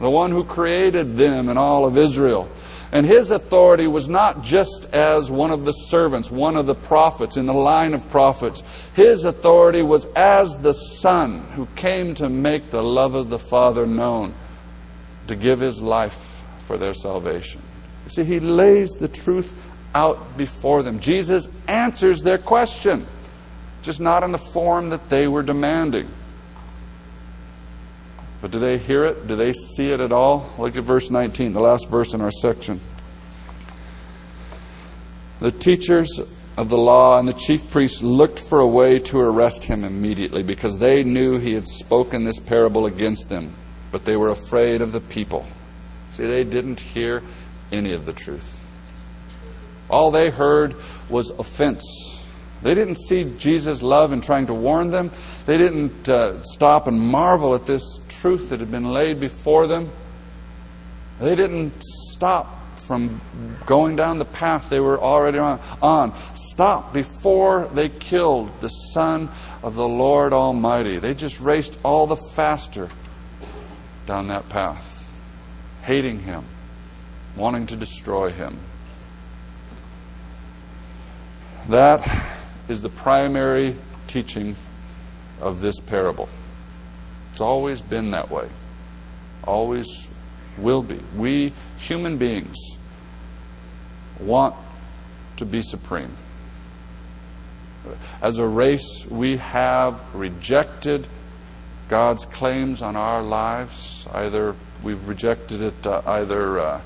the 0.00 0.10
one 0.10 0.30
who 0.30 0.44
created 0.44 1.16
them 1.16 1.48
and 1.48 1.58
all 1.58 1.84
of 1.84 1.96
Israel. 1.96 2.48
And 2.92 3.06
his 3.06 3.30
authority 3.30 3.86
was 3.86 4.06
not 4.06 4.42
just 4.42 4.92
as 4.92 5.30
one 5.30 5.50
of 5.50 5.64
the 5.64 5.72
servants, 5.72 6.30
one 6.30 6.56
of 6.56 6.66
the 6.66 6.74
prophets 6.74 7.38
in 7.38 7.46
the 7.46 7.54
line 7.54 7.94
of 7.94 8.08
prophets. 8.10 8.62
His 8.94 9.24
authority 9.24 9.80
was 9.80 10.04
as 10.14 10.58
the 10.58 10.74
Son 10.74 11.40
who 11.54 11.66
came 11.74 12.14
to 12.16 12.28
make 12.28 12.70
the 12.70 12.82
love 12.82 13.14
of 13.14 13.30
the 13.30 13.38
Father 13.38 13.86
known, 13.86 14.34
to 15.28 15.34
give 15.34 15.58
his 15.58 15.80
life 15.80 16.20
for 16.66 16.76
their 16.76 16.92
salvation. 16.92 17.62
You 18.04 18.10
see, 18.10 18.24
he 18.24 18.40
lays 18.40 18.90
the 18.90 19.08
truth 19.08 19.54
out 19.94 20.36
before 20.36 20.82
them. 20.82 21.00
Jesus 21.00 21.48
answers 21.68 22.22
their 22.22 22.38
question, 22.38 23.06
just 23.80 24.00
not 24.00 24.22
in 24.22 24.32
the 24.32 24.38
form 24.38 24.90
that 24.90 25.08
they 25.08 25.28
were 25.28 25.42
demanding. 25.42 26.08
But 28.42 28.50
do 28.50 28.58
they 28.58 28.76
hear 28.76 29.04
it? 29.04 29.28
Do 29.28 29.36
they 29.36 29.52
see 29.52 29.92
it 29.92 30.00
at 30.00 30.10
all? 30.10 30.52
Look 30.58 30.76
at 30.76 30.82
verse 30.82 31.10
19, 31.10 31.52
the 31.52 31.60
last 31.60 31.88
verse 31.88 32.12
in 32.12 32.20
our 32.20 32.32
section. 32.32 32.80
The 35.38 35.52
teachers 35.52 36.20
of 36.58 36.68
the 36.68 36.76
law 36.76 37.20
and 37.20 37.28
the 37.28 37.34
chief 37.34 37.70
priests 37.70 38.02
looked 38.02 38.40
for 38.40 38.58
a 38.58 38.66
way 38.66 38.98
to 38.98 39.20
arrest 39.20 39.62
him 39.62 39.84
immediately 39.84 40.42
because 40.42 40.78
they 40.78 41.04
knew 41.04 41.38
he 41.38 41.54
had 41.54 41.68
spoken 41.68 42.24
this 42.24 42.40
parable 42.40 42.86
against 42.86 43.28
them, 43.28 43.54
but 43.92 44.04
they 44.04 44.16
were 44.16 44.30
afraid 44.30 44.82
of 44.82 44.90
the 44.90 45.00
people. 45.00 45.46
See, 46.10 46.26
they 46.26 46.42
didn't 46.42 46.80
hear 46.80 47.22
any 47.70 47.92
of 47.92 48.06
the 48.06 48.12
truth. 48.12 48.68
All 49.88 50.10
they 50.10 50.30
heard 50.30 50.74
was 51.08 51.30
offense 51.30 52.21
they 52.62 52.74
didn't 52.74 52.96
see 52.96 53.24
Jesus' 53.38 53.82
love 53.82 54.12
in 54.12 54.20
trying 54.20 54.46
to 54.46 54.54
warn 54.54 54.90
them. 54.90 55.10
They 55.46 55.58
didn't 55.58 56.08
uh, 56.08 56.42
stop 56.42 56.86
and 56.86 56.98
marvel 57.00 57.54
at 57.54 57.66
this 57.66 58.00
truth 58.08 58.50
that 58.50 58.60
had 58.60 58.70
been 58.70 58.92
laid 58.92 59.18
before 59.18 59.66
them. 59.66 59.90
They 61.18 61.34
didn't 61.34 61.82
stop 62.12 62.58
from 62.78 63.20
going 63.66 63.96
down 63.96 64.18
the 64.18 64.24
path 64.24 64.68
they 64.68 64.80
were 64.80 65.00
already 65.00 65.38
on. 65.38 65.60
on. 65.80 66.12
Stop 66.34 66.92
before 66.92 67.68
they 67.74 67.88
killed 67.88 68.50
the 68.60 68.68
Son 68.68 69.28
of 69.62 69.74
the 69.74 69.86
Lord 69.86 70.32
Almighty. 70.32 70.98
They 70.98 71.14
just 71.14 71.40
raced 71.40 71.78
all 71.82 72.06
the 72.06 72.16
faster 72.16 72.88
down 74.06 74.28
that 74.28 74.48
path, 74.48 75.14
hating 75.82 76.20
Him, 76.20 76.44
wanting 77.36 77.66
to 77.68 77.76
destroy 77.76 78.30
Him. 78.30 78.58
That 81.68 82.00
is 82.72 82.80
the 82.80 82.88
primary 82.88 83.76
teaching 84.06 84.56
of 85.40 85.60
this 85.60 85.78
parable. 85.78 86.28
It's 87.30 87.42
always 87.42 87.82
been 87.82 88.12
that 88.12 88.30
way, 88.30 88.48
always 89.44 90.08
will 90.56 90.82
be. 90.82 90.98
We 91.16 91.52
human 91.76 92.16
beings 92.16 92.56
want 94.18 94.54
to 95.36 95.44
be 95.44 95.60
supreme. 95.60 96.16
As 98.22 98.38
a 98.38 98.46
race, 98.46 99.06
we 99.10 99.36
have 99.36 100.00
rejected 100.14 101.06
God's 101.88 102.24
claims 102.24 102.80
on 102.80 102.96
our 102.96 103.22
lives. 103.22 104.06
Either 104.14 104.56
we've 104.82 105.06
rejected 105.08 105.60
it 105.60 105.86
uh, 105.86 106.00
either 106.06 106.58
uh, 106.58 106.80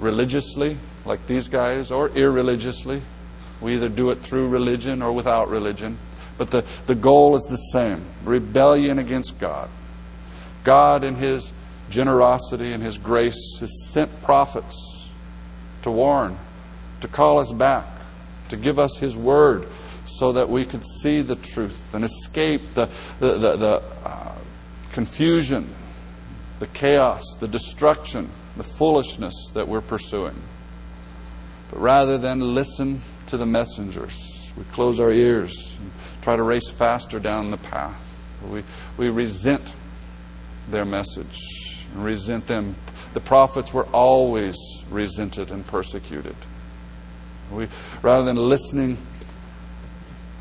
religiously, 0.00 0.76
like 1.06 1.26
these 1.26 1.48
guys, 1.48 1.90
or 1.90 2.10
irreligiously, 2.10 3.00
we 3.60 3.74
either 3.74 3.88
do 3.88 4.10
it 4.10 4.20
through 4.20 4.48
religion 4.48 5.02
or 5.02 5.12
without 5.12 5.48
religion. 5.48 5.98
But 6.38 6.50
the, 6.50 6.64
the 6.86 6.94
goal 6.94 7.36
is 7.36 7.42
the 7.42 7.56
same 7.56 8.02
rebellion 8.24 8.98
against 8.98 9.38
God. 9.38 9.68
God, 10.64 11.04
in 11.04 11.14
His 11.14 11.52
generosity 11.90 12.72
and 12.72 12.82
His 12.82 12.96
grace, 12.98 13.58
has 13.60 13.90
sent 13.90 14.22
prophets 14.22 15.10
to 15.82 15.90
warn, 15.90 16.38
to 17.00 17.08
call 17.08 17.38
us 17.38 17.52
back, 17.52 17.86
to 18.48 18.56
give 18.56 18.78
us 18.78 18.98
His 18.98 19.16
word 19.16 19.68
so 20.04 20.32
that 20.32 20.48
we 20.48 20.64
could 20.64 20.84
see 21.02 21.20
the 21.20 21.36
truth 21.36 21.94
and 21.94 22.04
escape 22.04 22.74
the, 22.74 22.88
the, 23.18 23.32
the, 23.32 23.56
the 23.56 23.82
uh, 24.04 24.34
confusion, 24.92 25.68
the 26.58 26.66
chaos, 26.68 27.22
the 27.38 27.48
destruction, 27.48 28.28
the 28.56 28.64
foolishness 28.64 29.50
that 29.54 29.68
we're 29.68 29.80
pursuing. 29.80 30.34
But 31.70 31.80
rather 31.80 32.18
than 32.18 32.54
listen 32.54 33.00
to 33.30 33.36
the 33.36 33.46
messengers. 33.46 34.52
We 34.56 34.64
close 34.64 34.98
our 34.98 35.12
ears 35.12 35.76
and 35.78 35.90
try 36.22 36.34
to 36.34 36.42
race 36.42 36.68
faster 36.68 37.20
down 37.20 37.52
the 37.52 37.58
path. 37.58 38.40
We, 38.50 38.64
we 38.96 39.08
resent 39.08 39.62
their 40.68 40.84
message 40.84 41.38
and 41.94 42.04
resent 42.04 42.48
them. 42.48 42.74
The 43.14 43.20
prophets 43.20 43.72
were 43.72 43.86
always 43.92 44.56
resented 44.90 45.52
and 45.52 45.64
persecuted. 45.64 46.34
We, 47.52 47.68
rather 48.02 48.24
than 48.24 48.36
listening 48.36 48.98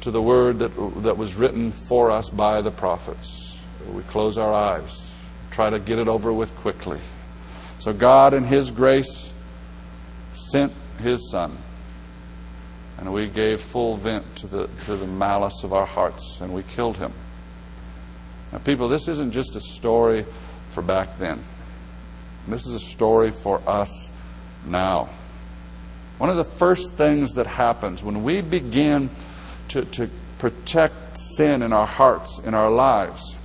to 0.01 0.11
the 0.11 0.21
word 0.21 0.59
that, 0.59 1.03
that 1.03 1.17
was 1.17 1.35
written 1.35 1.71
for 1.71 2.09
us 2.09 2.29
by 2.29 2.61
the 2.61 2.71
prophets, 2.71 3.59
we 3.91 4.01
close 4.03 4.37
our 4.37 4.53
eyes, 4.53 5.13
try 5.51 5.69
to 5.69 5.79
get 5.79 5.99
it 5.99 6.07
over 6.07 6.33
with 6.33 6.55
quickly. 6.57 6.99
So 7.77 7.93
God, 7.93 8.33
in 8.33 8.43
His 8.43 8.71
grace, 8.71 9.31
sent 10.31 10.73
His 10.99 11.29
Son 11.29 11.55
and 12.99 13.13
we 13.13 13.27
gave 13.27 13.61
full 13.61 13.95
vent 13.95 14.35
to 14.35 14.47
the, 14.47 14.69
to 14.85 14.97
the 14.97 15.07
malice 15.07 15.63
of 15.63 15.71
our 15.71 15.85
hearts, 15.85 16.41
and 16.41 16.53
we 16.53 16.63
killed 16.63 16.97
him. 16.97 17.13
Now, 18.51 18.57
people, 18.57 18.89
this 18.89 19.07
isn't 19.07 19.31
just 19.31 19.55
a 19.55 19.61
story 19.61 20.25
for 20.71 20.83
back 20.83 21.17
then. 21.17 21.41
This 22.47 22.67
is 22.67 22.73
a 22.73 22.79
story 22.79 23.31
for 23.31 23.61
us 23.65 24.09
now. 24.65 25.09
One 26.17 26.29
of 26.29 26.35
the 26.35 26.43
first 26.43 26.93
things 26.93 27.35
that 27.35 27.47
happens 27.47 28.03
when 28.03 28.23
we 28.23 28.41
begin 28.41 29.09
to, 29.69 29.85
to 29.85 30.09
protect 30.37 31.17
sin 31.17 31.61
in 31.61 31.71
our 31.71 31.85
hearts, 31.85 32.39
in 32.39 32.53
our 32.53 32.69
lives, 32.69 33.37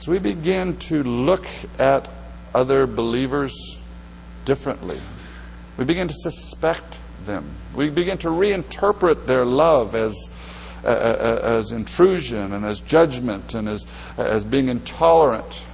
is 0.00 0.08
we 0.08 0.18
begin 0.18 0.76
to 0.78 1.04
look 1.04 1.46
at 1.78 2.08
other 2.52 2.88
believers 2.88 3.80
differently. 4.44 5.00
We 5.76 5.84
begin 5.84 6.08
to 6.08 6.14
suspect 6.14 6.98
them. 7.26 7.50
We 7.74 7.90
begin 7.90 8.18
to 8.18 8.28
reinterpret 8.28 9.26
their 9.26 9.44
love 9.44 9.94
as, 9.94 10.30
uh, 10.84 10.88
as 10.88 11.72
intrusion 11.72 12.52
and 12.52 12.64
as 12.64 12.80
judgment 12.80 13.54
and 13.54 13.68
as, 13.68 13.86
as 14.16 14.44
being 14.44 14.68
intolerant. 14.68 15.64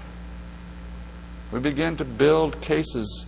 We 1.52 1.60
begin 1.60 1.96
to 1.96 2.04
build 2.04 2.60
cases 2.60 3.26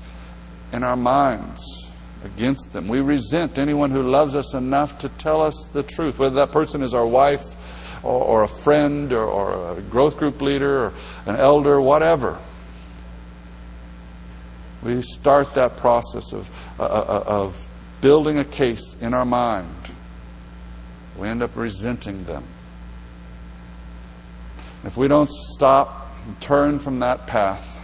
in 0.72 0.82
our 0.82 0.96
minds 0.96 1.92
against 2.24 2.72
them. 2.72 2.88
We 2.88 3.00
resent 3.00 3.58
anyone 3.58 3.90
who 3.90 4.02
loves 4.02 4.34
us 4.34 4.54
enough 4.54 5.00
to 5.00 5.08
tell 5.08 5.42
us 5.42 5.68
the 5.72 5.82
truth, 5.82 6.18
whether 6.18 6.36
that 6.36 6.52
person 6.52 6.82
is 6.82 6.94
our 6.94 7.06
wife 7.06 7.56
or, 8.02 8.22
or 8.22 8.42
a 8.42 8.48
friend 8.48 9.12
or, 9.12 9.24
or, 9.24 9.78
a 9.78 9.80
growth 9.80 10.16
group 10.18 10.40
leader 10.40 10.86
or 10.86 10.92
an 11.26 11.36
elder, 11.36 11.80
whatever. 11.80 12.38
We 14.82 15.02
start 15.02 15.54
that 15.54 15.76
process 15.76 16.32
of, 16.32 16.50
uh, 16.78 16.84
uh 16.84 17.24
of 17.26 17.71
building 18.02 18.38
a 18.38 18.44
case 18.44 18.94
in 19.00 19.14
our 19.14 19.24
mind, 19.24 19.90
we 21.16 21.28
end 21.28 21.42
up 21.42 21.56
resenting 21.56 22.24
them. 22.24 22.44
If 24.84 24.98
we 24.98 25.08
don't 25.08 25.30
stop 25.30 26.14
and 26.26 26.38
turn 26.40 26.78
from 26.78 26.98
that 26.98 27.26
path, 27.26 27.78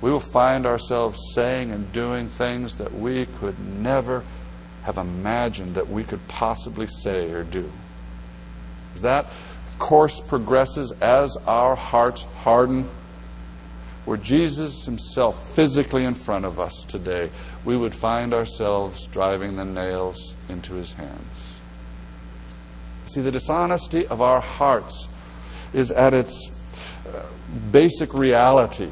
we 0.00 0.10
will 0.10 0.20
find 0.20 0.64
ourselves 0.64 1.18
saying 1.34 1.70
and 1.72 1.92
doing 1.92 2.28
things 2.28 2.78
that 2.78 2.94
we 2.94 3.26
could 3.40 3.58
never 3.58 4.24
have 4.84 4.96
imagined 4.96 5.74
that 5.74 5.88
we 5.88 6.04
could 6.04 6.26
possibly 6.28 6.86
say 6.86 7.30
or 7.32 7.42
do. 7.42 7.70
As 8.94 9.02
that 9.02 9.26
course 9.78 10.20
progresses, 10.20 10.92
as 11.00 11.36
our 11.46 11.74
hearts 11.74 12.22
harden, 12.22 12.88
were 14.06 14.16
Jesus 14.16 14.84
Himself 14.84 15.54
physically 15.54 16.04
in 16.04 16.14
front 16.14 16.44
of 16.44 16.58
us 16.58 16.84
today, 16.88 17.30
we 17.64 17.76
would 17.76 17.94
find 17.94 18.34
ourselves 18.34 19.06
driving 19.06 19.56
the 19.56 19.64
nails 19.64 20.34
into 20.48 20.74
His 20.74 20.92
hands. 20.92 21.60
See, 23.06 23.20
the 23.20 23.30
dishonesty 23.30 24.06
of 24.06 24.20
our 24.20 24.40
hearts 24.40 25.08
is 25.72 25.90
at 25.90 26.14
its 26.14 26.50
uh, 27.06 27.22
basic 27.70 28.14
reality. 28.14 28.90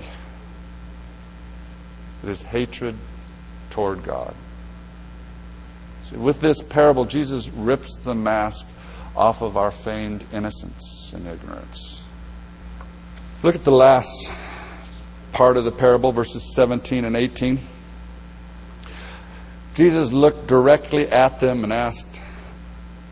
It 2.22 2.28
is 2.28 2.42
hatred 2.42 2.96
toward 3.70 4.02
God. 4.02 4.34
See, 6.02 6.16
with 6.16 6.40
this 6.40 6.62
parable, 6.62 7.04
Jesus 7.04 7.48
rips 7.48 7.96
the 7.96 8.14
mask 8.14 8.66
off 9.16 9.42
of 9.42 9.56
our 9.56 9.70
feigned 9.70 10.24
innocence 10.32 11.12
and 11.14 11.26
ignorance. 11.26 12.02
Look 13.42 13.54
at 13.54 13.64
the 13.64 13.72
last 13.72 14.30
part 15.32 15.56
of 15.56 15.64
the 15.64 15.72
parable, 15.72 16.12
verses 16.12 16.54
17 16.54 17.04
and 17.04 17.16
18. 17.16 17.58
Jesus 19.74 20.12
looked 20.12 20.46
directly 20.46 21.08
at 21.08 21.40
them 21.40 21.64
and 21.64 21.72
asked, 21.72 22.20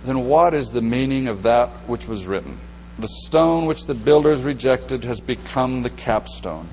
Then 0.05 0.27
what 0.27 0.55
is 0.55 0.71
the 0.71 0.83
meaning 0.83 1.29
of 1.29 1.45
that 1.45 1.69
which 1.89 2.09
was 2.09 2.27
written? 2.27 2.59
The 2.99 3.09
stone 3.09 3.67
which 3.67 3.87
the 3.87 3.95
builders 3.95 4.43
rejected 4.43 5.05
has 5.05 5.21
become 5.21 5.83
the 5.83 5.91
capstone. 5.91 6.69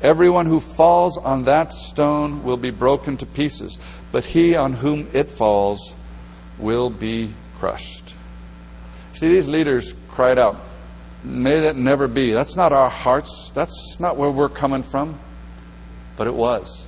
Everyone 0.00 0.46
who 0.46 0.60
falls 0.60 1.18
on 1.18 1.44
that 1.44 1.72
stone 1.72 2.44
will 2.44 2.56
be 2.56 2.70
broken 2.70 3.16
to 3.16 3.26
pieces, 3.26 3.78
but 4.12 4.24
he 4.24 4.54
on 4.54 4.74
whom 4.74 5.08
it 5.12 5.30
falls 5.30 5.94
will 6.58 6.90
be 6.90 7.32
crushed. 7.58 8.14
See, 9.14 9.28
these 9.28 9.48
leaders 9.48 9.94
cried 10.08 10.38
out, 10.38 10.56
May 11.26 11.62
that 11.62 11.74
never 11.74 12.06
be. 12.06 12.30
That's 12.30 12.54
not 12.54 12.72
our 12.72 12.88
hearts. 12.88 13.50
That's 13.50 13.98
not 13.98 14.16
where 14.16 14.30
we're 14.30 14.48
coming 14.48 14.84
from. 14.84 15.18
But 16.16 16.28
it 16.28 16.34
was. 16.34 16.86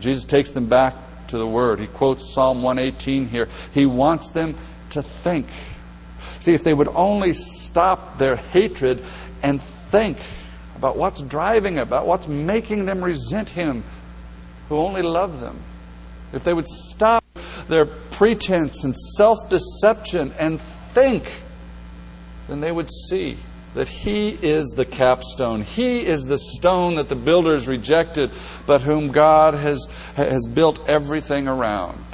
Jesus 0.00 0.24
takes 0.24 0.52
them 0.52 0.66
back 0.66 0.94
to 1.28 1.36
the 1.36 1.46
Word. 1.46 1.78
He 1.78 1.86
quotes 1.86 2.32
Psalm 2.32 2.62
118 2.62 3.28
here. 3.28 3.48
He 3.74 3.84
wants 3.84 4.30
them 4.30 4.54
to 4.90 5.02
think. 5.02 5.46
See, 6.38 6.54
if 6.54 6.64
they 6.64 6.72
would 6.72 6.88
only 6.88 7.34
stop 7.34 8.16
their 8.16 8.36
hatred 8.36 9.04
and 9.42 9.60
think 9.60 10.16
about 10.74 10.96
what's 10.96 11.20
driving 11.20 11.78
about 11.78 12.06
what's 12.06 12.28
making 12.28 12.86
them 12.86 13.04
resent 13.04 13.50
Him 13.50 13.84
who 14.70 14.78
only 14.78 15.02
loved 15.02 15.40
them, 15.40 15.58
if 16.32 16.44
they 16.44 16.54
would 16.54 16.66
stop 16.66 17.22
their 17.68 17.84
pretense 17.84 18.84
and 18.84 18.96
self 18.96 19.50
deception 19.50 20.32
and 20.38 20.58
think 20.94 21.26
then 22.50 22.60
they 22.60 22.72
would 22.72 22.90
see 22.90 23.36
that 23.74 23.88
He 23.88 24.30
is 24.30 24.68
the 24.70 24.84
capstone. 24.84 25.62
He 25.62 26.04
is 26.04 26.24
the 26.24 26.38
stone 26.38 26.96
that 26.96 27.08
the 27.08 27.14
builders 27.14 27.68
rejected, 27.68 28.30
but 28.66 28.80
whom 28.80 29.12
God 29.12 29.54
has, 29.54 29.86
has 30.16 30.46
built 30.46 30.86
everything 30.88 31.46
around. 31.46 32.04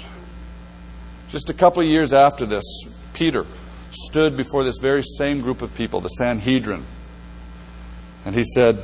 Just 1.31 1.49
a 1.49 1.55
couple 1.55 1.83
of 1.83 1.89
years 1.89 2.13
after 2.13 2.45
this, 2.45 2.65
Peter 3.15 3.47
stood 3.91 4.37
before 4.37 4.65
this 4.65 4.79
very 4.79 5.03
same 5.03 5.41
group 5.41 5.63
of 5.63 5.75
people, 5.75 6.01
the 6.01 6.09
Sanhedrin, 6.09 6.85
and 8.25 8.35
he 8.35 8.45
said, 8.45 8.79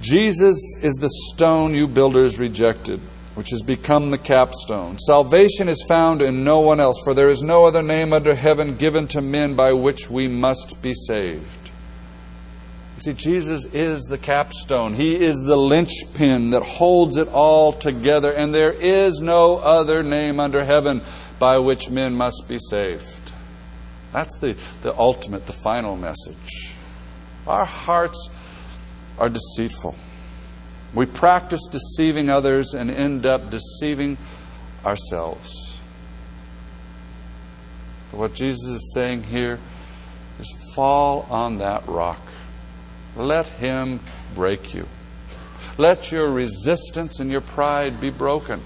Jesus 0.00 0.56
is 0.82 0.94
the 0.94 1.10
stone 1.34 1.74
you 1.74 1.86
builders 1.86 2.38
rejected 2.38 3.00
which 3.38 3.50
has 3.50 3.62
become 3.62 4.10
the 4.10 4.18
capstone. 4.18 4.98
Salvation 4.98 5.68
is 5.68 5.84
found 5.86 6.20
in 6.22 6.42
no 6.42 6.58
one 6.58 6.80
else, 6.80 7.00
for 7.04 7.14
there 7.14 7.30
is 7.30 7.40
no 7.40 7.66
other 7.66 7.84
name 7.84 8.12
under 8.12 8.34
heaven 8.34 8.74
given 8.74 9.06
to 9.06 9.22
men 9.22 9.54
by 9.54 9.72
which 9.72 10.10
we 10.10 10.26
must 10.26 10.82
be 10.82 10.92
saved. 10.92 11.70
You 12.96 13.00
see, 13.00 13.12
Jesus 13.12 13.64
is 13.66 14.06
the 14.06 14.18
capstone. 14.18 14.92
He 14.92 15.14
is 15.14 15.36
the 15.38 15.56
linchpin 15.56 16.50
that 16.50 16.64
holds 16.64 17.16
it 17.16 17.28
all 17.28 17.72
together, 17.72 18.32
and 18.32 18.52
there 18.52 18.72
is 18.72 19.20
no 19.20 19.58
other 19.58 20.02
name 20.02 20.40
under 20.40 20.64
heaven 20.64 21.00
by 21.38 21.58
which 21.58 21.90
men 21.90 22.14
must 22.14 22.48
be 22.48 22.58
saved. 22.58 23.30
That's 24.12 24.36
the, 24.40 24.56
the 24.82 24.98
ultimate, 24.98 25.46
the 25.46 25.52
final 25.52 25.96
message. 25.96 26.74
Our 27.46 27.64
hearts 27.64 28.36
are 29.16 29.28
deceitful. 29.28 29.94
We 30.94 31.06
practice 31.06 31.66
deceiving 31.70 32.30
others 32.30 32.74
and 32.74 32.90
end 32.90 33.26
up 33.26 33.50
deceiving 33.50 34.16
ourselves. 34.84 35.80
But 38.10 38.18
what 38.18 38.34
Jesus 38.34 38.66
is 38.66 38.92
saying 38.94 39.24
here 39.24 39.58
is 40.38 40.72
fall 40.74 41.26
on 41.30 41.58
that 41.58 41.86
rock. 41.86 42.20
Let 43.16 43.48
Him 43.48 44.00
break 44.34 44.74
you. 44.74 44.86
Let 45.76 46.10
your 46.10 46.30
resistance 46.30 47.20
and 47.20 47.30
your 47.30 47.40
pride 47.40 48.00
be 48.00 48.10
broken. 48.10 48.60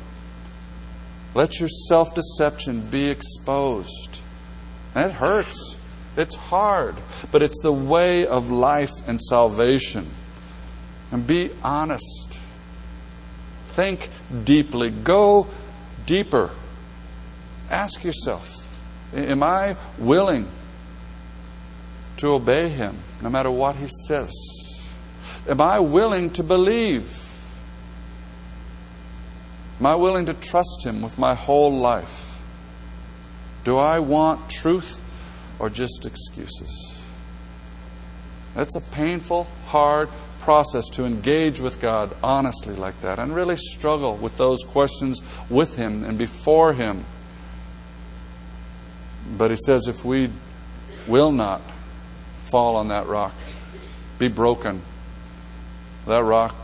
Let 1.35 1.59
your 1.61 1.69
self 1.69 2.15
deception 2.15 2.89
be 2.89 3.09
exposed. 3.09 4.21
And 4.95 5.11
it 5.11 5.13
hurts. 5.13 5.81
It's 6.17 6.37
hard. 6.37 6.95
But 7.31 7.43
it's 7.43 7.61
the 7.63 7.73
way 7.73 8.27
of 8.27 8.51
life 8.51 8.93
and 9.07 9.21
salvation. 9.21 10.07
And 11.13 11.27
be 11.27 11.51
honest. 11.63 12.41
Think 13.69 14.09
deeply. 14.45 14.91
Go 14.91 15.47
deeper. 16.07 16.51
Ask 17.71 18.03
yourself 18.03 18.59
Am 19.15 19.43
I 19.43 19.77
willing 19.99 20.49
to 22.17 22.29
obey 22.29 22.71
Him 22.71 22.97
no 23.21 23.31
matter 23.31 23.51
what 23.51 23.77
He 23.77 23.87
says? 24.07 24.33
Am 25.49 25.61
I 25.61 25.81
willing 25.81 26.31
to 26.31 26.43
believe? 26.43 27.19
Am 29.81 29.87
I 29.87 29.97
willing 29.97 30.27
to 30.27 30.35
trust 30.35 30.85
Him 30.85 31.03
with 31.03 31.19
my 31.19 31.35
whole 31.35 31.79
life? 31.79 32.41
Do 33.65 33.79
I 33.79 33.99
want 33.99 34.49
truth 34.49 35.01
or 35.59 35.69
just 35.69 36.07
excuses? 36.07 37.03
That's 38.55 38.77
a 38.77 38.81
painful, 38.81 39.47
hard 39.67 40.09
process 40.43 40.89
to 40.91 41.05
engage 41.05 41.61
with 41.61 41.81
God 41.81 42.15
honestly 42.23 42.75
like 42.75 43.01
that 43.01 43.19
and 43.19 43.35
really 43.35 43.57
struggle 43.57 44.17
with 44.17 44.37
those 44.37 44.65
questions 44.65 45.23
with 45.49 45.77
Him 45.77 46.05
and 46.05 46.19
before 46.19 46.73
Him. 46.73 47.05
But 49.37 49.51
He 49.51 49.57
says 49.57 49.89
if 49.89 50.05
we 50.05 50.31
will 51.07 51.33
not 51.33 51.61
fall 52.51 52.77
on 52.77 52.89
that 52.89 53.07
rock, 53.07 53.35
be 54.19 54.29
broken, 54.29 54.83
that 56.07 56.23
rock 56.23 56.55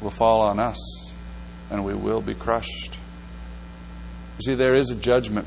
will 0.00 0.10
fall 0.10 0.42
on 0.42 0.58
us 0.58 0.80
and 1.70 1.84
we 1.84 1.94
will 1.94 2.20
be 2.20 2.34
crushed. 2.34 2.96
You 4.38 4.42
see, 4.42 4.54
there 4.54 4.74
is 4.74 4.90
a 4.90 4.96
judgment. 4.96 5.46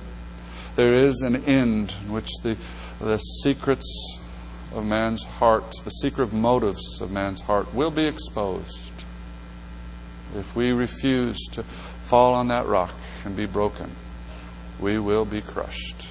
There 0.76 0.94
is 0.94 1.22
an 1.22 1.44
end 1.46 1.94
in 2.06 2.14
which 2.14 2.30
the, 2.44 2.58
the 3.00 3.18
secrets 3.18 4.19
of 4.74 4.86
man's 4.86 5.24
heart, 5.24 5.74
the 5.84 5.90
secret 5.90 6.32
motives 6.32 7.02
of 7.02 7.12
man's 7.12 7.42
heart 7.42 7.74
will 7.74 7.92
be 7.92 8.06
exposed 8.06 8.94
if 10.36 10.56
we 10.56 10.72
refuse 10.72 11.40
to 11.52 11.64
fall 11.64 12.34
on 12.34 12.48
that 12.50 12.68
rock 12.68 12.94
and 13.26 13.36
be 13.36 13.46
broken. 13.46 13.90
We 14.80 15.00
will 15.00 15.26
be 15.26 15.42
crushed. 15.42 16.04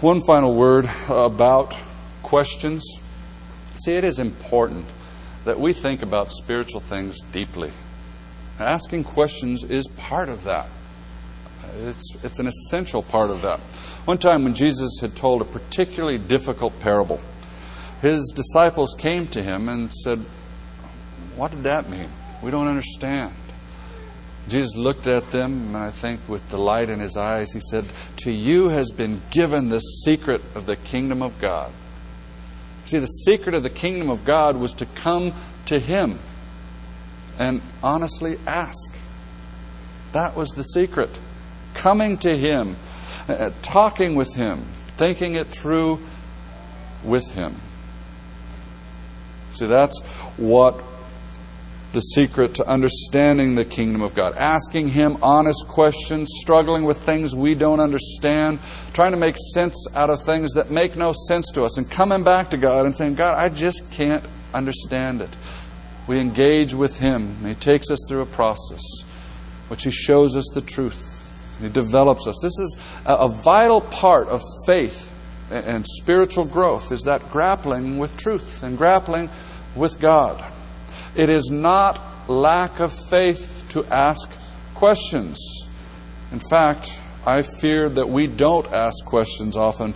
One 0.00 0.20
final 0.26 0.54
word 0.54 0.90
about 1.08 1.76
questions. 2.22 2.84
See, 3.76 3.92
it 3.94 4.04
is 4.04 4.18
important 4.18 4.86
that 5.44 5.58
we 5.58 5.72
think 5.72 6.02
about 6.02 6.32
spiritual 6.32 6.80
things 6.80 7.20
deeply. 7.32 7.72
Asking 8.58 9.04
questions 9.04 9.64
is 9.64 9.86
part 9.88 10.28
of 10.28 10.44
that. 10.44 10.68
It's, 11.82 12.24
it's 12.24 12.38
an 12.38 12.46
essential 12.46 13.02
part 13.02 13.30
of 13.30 13.42
that. 13.42 13.60
One 14.04 14.18
time 14.18 14.44
when 14.44 14.54
Jesus 14.54 14.98
had 15.00 15.16
told 15.16 15.42
a 15.42 15.44
particularly 15.44 16.18
difficult 16.18 16.78
parable, 16.80 17.20
his 18.00 18.32
disciples 18.34 18.94
came 18.98 19.26
to 19.28 19.42
him 19.42 19.68
and 19.68 19.92
said, 19.92 20.18
What 21.36 21.50
did 21.50 21.64
that 21.64 21.88
mean? 21.88 22.08
We 22.42 22.50
don't 22.50 22.68
understand. 22.68 23.32
Jesus 24.48 24.76
looked 24.76 25.06
at 25.06 25.30
them, 25.30 25.68
and 25.68 25.76
I 25.76 25.90
think 25.90 26.20
with 26.28 26.46
delight 26.50 26.90
in 26.90 27.00
his 27.00 27.16
eyes, 27.16 27.52
he 27.52 27.60
said, 27.60 27.86
To 28.18 28.30
you 28.30 28.68
has 28.68 28.90
been 28.90 29.22
given 29.30 29.70
the 29.70 29.78
secret 29.78 30.42
of 30.54 30.66
the 30.66 30.76
kingdom 30.76 31.22
of 31.22 31.40
God. 31.40 31.72
See, 32.84 32.98
the 32.98 33.06
secret 33.06 33.54
of 33.54 33.62
the 33.62 33.70
kingdom 33.70 34.10
of 34.10 34.26
God 34.26 34.56
was 34.56 34.74
to 34.74 34.86
come 34.86 35.32
to 35.66 35.78
him 35.78 36.18
and 37.38 37.62
honestly 37.82 38.38
ask. 38.46 38.98
That 40.12 40.36
was 40.36 40.50
the 40.50 40.62
secret. 40.62 41.10
Coming 41.74 42.16
to 42.18 42.36
him 42.36 42.76
uh, 43.28 43.50
talking 43.62 44.14
with 44.14 44.34
Him, 44.34 44.60
thinking 44.96 45.34
it 45.34 45.46
through 45.46 46.00
with 47.02 47.32
Him. 47.32 47.54
See, 49.52 49.66
that's 49.66 50.00
what 50.36 50.82
the 51.92 52.00
secret 52.00 52.56
to 52.56 52.66
understanding 52.66 53.54
the 53.54 53.64
kingdom 53.64 54.02
of 54.02 54.14
God. 54.14 54.36
Asking 54.36 54.88
Him 54.88 55.16
honest 55.22 55.66
questions, 55.68 56.28
struggling 56.40 56.84
with 56.84 57.02
things 57.02 57.34
we 57.34 57.54
don't 57.54 57.80
understand, 57.80 58.58
trying 58.92 59.12
to 59.12 59.16
make 59.16 59.36
sense 59.54 59.86
out 59.94 60.10
of 60.10 60.20
things 60.20 60.52
that 60.54 60.70
make 60.70 60.96
no 60.96 61.12
sense 61.28 61.50
to 61.52 61.64
us, 61.64 61.78
and 61.78 61.88
coming 61.90 62.24
back 62.24 62.50
to 62.50 62.56
God 62.56 62.84
and 62.84 62.96
saying, 62.96 63.14
God, 63.14 63.38
I 63.38 63.48
just 63.48 63.92
can't 63.92 64.24
understand 64.52 65.20
it. 65.20 65.30
We 66.06 66.18
engage 66.18 66.74
with 66.74 66.98
Him, 66.98 67.36
and 67.38 67.48
He 67.48 67.54
takes 67.54 67.90
us 67.90 68.00
through 68.08 68.22
a 68.22 68.26
process, 68.26 68.82
which 69.68 69.84
He 69.84 69.90
shows 69.90 70.36
us 70.36 70.50
the 70.52 70.60
truth. 70.60 71.13
He 71.64 71.70
develops 71.70 72.26
us. 72.26 72.38
This 72.42 72.58
is 72.58 72.76
a 73.06 73.28
vital 73.28 73.80
part 73.80 74.28
of 74.28 74.42
faith 74.66 75.10
and 75.50 75.86
spiritual 75.86 76.46
growth 76.46 76.90
is 76.90 77.02
that 77.02 77.30
grappling 77.30 77.98
with 77.98 78.16
truth 78.16 78.62
and 78.62 78.78
grappling 78.78 79.28
with 79.74 80.00
God. 80.00 80.42
It 81.14 81.28
is 81.28 81.50
not 81.50 82.00
lack 82.28 82.80
of 82.80 82.92
faith 82.92 83.64
to 83.70 83.84
ask 83.86 84.30
questions. 84.74 85.68
In 86.32 86.40
fact, 86.40 86.98
I 87.26 87.42
fear 87.42 87.88
that 87.88 88.08
we 88.08 88.26
don't 88.26 88.70
ask 88.72 89.04
questions 89.04 89.56
often 89.56 89.94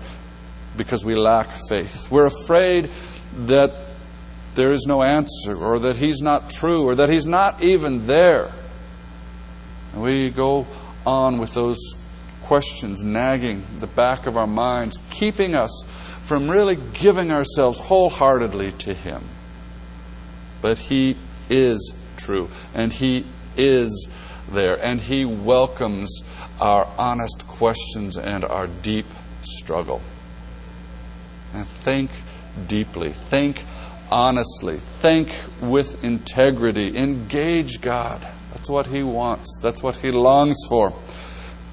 because 0.76 1.04
we 1.04 1.14
lack 1.14 1.48
faith. 1.68 2.10
We're 2.10 2.26
afraid 2.26 2.90
that 3.46 3.72
there 4.54 4.72
is 4.72 4.86
no 4.86 5.02
answer, 5.02 5.56
or 5.56 5.78
that 5.80 5.96
He's 5.96 6.20
not 6.20 6.50
true, 6.50 6.84
or 6.84 6.94
that 6.96 7.08
He's 7.08 7.26
not 7.26 7.62
even 7.62 8.06
there. 8.06 8.50
And 9.92 10.02
we 10.02 10.30
go 10.30 10.66
on 11.08 11.38
with 11.38 11.54
those 11.54 11.78
questions 12.42 13.02
nagging 13.02 13.62
the 13.76 13.86
back 13.86 14.26
of 14.26 14.36
our 14.36 14.46
minds, 14.46 14.98
keeping 15.10 15.54
us 15.54 15.84
from 16.22 16.50
really 16.50 16.76
giving 16.92 17.32
ourselves 17.32 17.78
wholeheartedly 17.80 18.72
to 18.72 18.92
Him. 18.92 19.22
But 20.60 20.76
He 20.76 21.16
is 21.48 21.94
true, 22.18 22.50
and 22.74 22.92
He 22.92 23.24
is 23.56 24.06
there, 24.50 24.78
and 24.84 25.00
He 25.00 25.24
welcomes 25.24 26.22
our 26.60 26.86
honest 26.98 27.46
questions 27.48 28.18
and 28.18 28.44
our 28.44 28.66
deep 28.66 29.06
struggle. 29.40 30.02
And 31.54 31.66
think 31.66 32.10
deeply, 32.66 33.12
think 33.12 33.64
honestly, 34.10 34.76
think 34.76 35.34
with 35.62 36.04
integrity, 36.04 36.98
engage 36.98 37.80
God. 37.80 38.26
That's 38.58 38.70
what 38.70 38.88
He 38.88 39.04
wants, 39.04 39.60
that's 39.62 39.84
what 39.84 39.96
He 39.96 40.10
longs 40.10 40.58
for. 40.68 40.92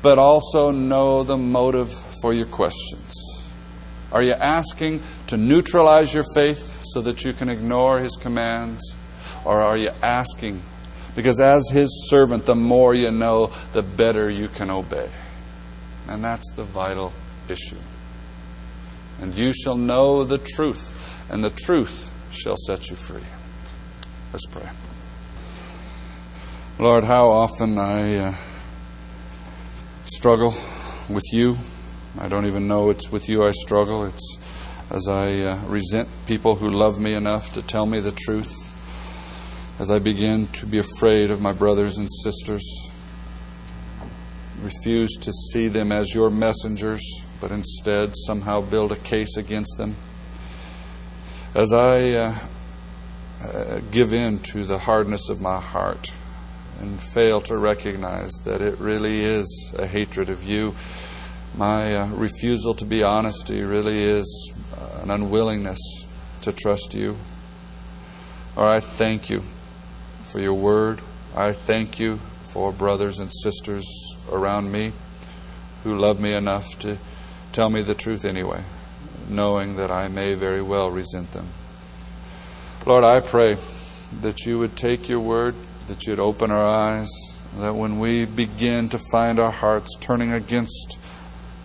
But 0.04 0.20
also 0.20 0.70
know 0.70 1.24
the 1.24 1.36
motive 1.36 1.92
for 2.22 2.32
your 2.32 2.46
questions. 2.46 3.12
Are 4.12 4.22
you 4.22 4.34
asking 4.34 5.02
to 5.28 5.36
neutralize 5.36 6.14
your 6.14 6.26
faith 6.36 6.78
so 6.84 7.02
that 7.02 7.26
you 7.26 7.34
can 7.34 7.50
ignore 7.50 8.00
His 8.00 8.16
commands? 8.16 8.82
Or 9.44 9.62
are 9.62 9.76
you 9.76 9.90
asking? 10.04 10.62
Because 11.16 11.40
as 11.40 11.68
His 11.72 12.08
servant, 12.08 12.46
the 12.46 12.56
more 12.56 12.94
you 12.94 13.10
know, 13.10 13.52
the 13.74 13.82
better 13.82 14.30
you 14.30 14.48
can 14.48 14.70
obey. 14.70 15.10
And 16.08 16.24
that's 16.24 16.52
the 16.52 16.64
vital 16.64 17.14
issue. 17.50 17.82
And 19.20 19.34
you 19.34 19.54
shall 19.54 19.76
know 19.76 20.24
the 20.24 20.38
truth, 20.38 20.94
and 21.32 21.44
the 21.44 21.50
truth 21.50 22.12
shall 22.32 22.58
set 22.58 22.92
you 22.92 22.96
free. 22.96 23.24
Let's 24.32 24.46
pray. 24.46 24.70
Lord, 26.78 27.06
how 27.06 27.30
often 27.30 27.78
I 27.78 28.16
uh, 28.18 28.34
struggle 30.06 30.54
with 31.10 31.24
you 31.32 31.58
I 32.18 32.30
don't 32.30 32.46
even 32.46 32.66
know 32.66 32.92
it's 32.92 33.12
with 33.12 33.28
you 33.28 33.46
I 33.46 33.52
struggle. 33.52 34.06
It's 34.06 34.38
as 34.90 35.10
I 35.10 35.42
uh, 35.42 35.58
resent 35.66 36.08
people 36.26 36.56
who 36.56 36.70
love 36.70 36.98
me 36.98 37.14
enough 37.14 37.54
to 37.54 37.62
tell 37.62 37.86
me 37.86 38.00
the 38.00 38.14
truth, 38.14 38.56
as 39.80 39.92
I 39.92 40.00
begin 40.00 40.48
to 40.48 40.66
be 40.66 40.78
afraid 40.78 41.30
of 41.30 41.42
my 41.42 41.52
brothers 41.52 41.98
and 41.98 42.08
sisters, 42.10 42.64
refuse 44.62 45.18
to 45.18 45.34
see 45.34 45.68
them 45.68 45.92
as 45.92 46.16
your 46.16 46.30
messengers, 46.30 47.04
but 47.42 47.52
instead 47.52 48.16
somehow 48.16 48.62
build 48.62 48.94
a 48.94 48.96
case 48.96 49.36
against 49.36 49.78
them. 49.78 49.98
As 51.54 51.74
I 51.74 52.12
uh, 52.12 52.40
uh, 53.44 53.80
give 53.92 54.14
in 54.14 54.40
to 54.40 54.64
the 54.64 54.80
hardness 54.80 55.28
of 55.30 55.42
my 55.42 55.60
heart 55.60 56.14
and 56.80 57.00
fail 57.00 57.42
to 57.42 57.58
recognize 57.58 58.32
that 58.44 58.62
it 58.62 58.78
really 58.80 59.24
is 59.24 59.76
a 59.78 59.88
hatred 59.88 60.30
of 60.30 60.44
you 60.44 60.76
my 61.58 61.96
uh, 61.96 62.08
refusal 62.08 62.74
to 62.74 62.86
be 62.86 63.02
honesty 63.02 63.62
really 63.62 64.04
is 64.04 64.54
uh, 64.78 65.04
an 65.04 65.12
unwillingness 65.12 65.80
to 66.42 66.52
trust 66.52 66.94
you. 66.94 67.16
Or 68.58 68.68
I 68.68 68.82
thank 68.82 69.30
you 69.30 69.42
for 70.24 70.40
your 70.40 70.54
word. 70.54 71.00
I 71.34 71.54
thank 71.54 71.98
you 71.98 72.18
for 72.44 72.74
brothers 72.74 73.20
and 73.20 73.32
sisters 73.32 73.86
around 74.30 74.72
me 74.72 74.92
who 75.86 75.98
love 75.98 76.20
me 76.20 76.34
enough 76.34 76.78
to 76.80 76.98
tell 77.54 77.70
me 77.70 77.82
the 77.82 77.96
truth 77.96 78.26
anyway, 78.26 78.64
knowing 79.30 79.78
that 79.78 79.92
I 79.92 80.10
may 80.10 80.34
very 80.34 80.62
well 80.62 80.92
resent 80.92 81.32
them. 81.32 81.48
Lord, 82.86 83.06
I 83.06 83.22
pray 83.22 83.58
that 84.22 84.46
you 84.46 84.60
would 84.60 84.76
take 84.76 85.08
your 85.08 85.22
word, 85.22 85.56
that 85.88 86.08
you'd 86.08 86.20
open 86.20 86.52
our 86.52 86.66
eyes, 86.66 87.10
that 87.58 87.76
when 87.76 88.00
we 88.00 88.26
begin 88.26 88.90
to 88.90 88.98
find 88.98 89.40
our 89.40 89.52
hearts 89.52 89.96
turning 90.00 90.32
against 90.32 91.00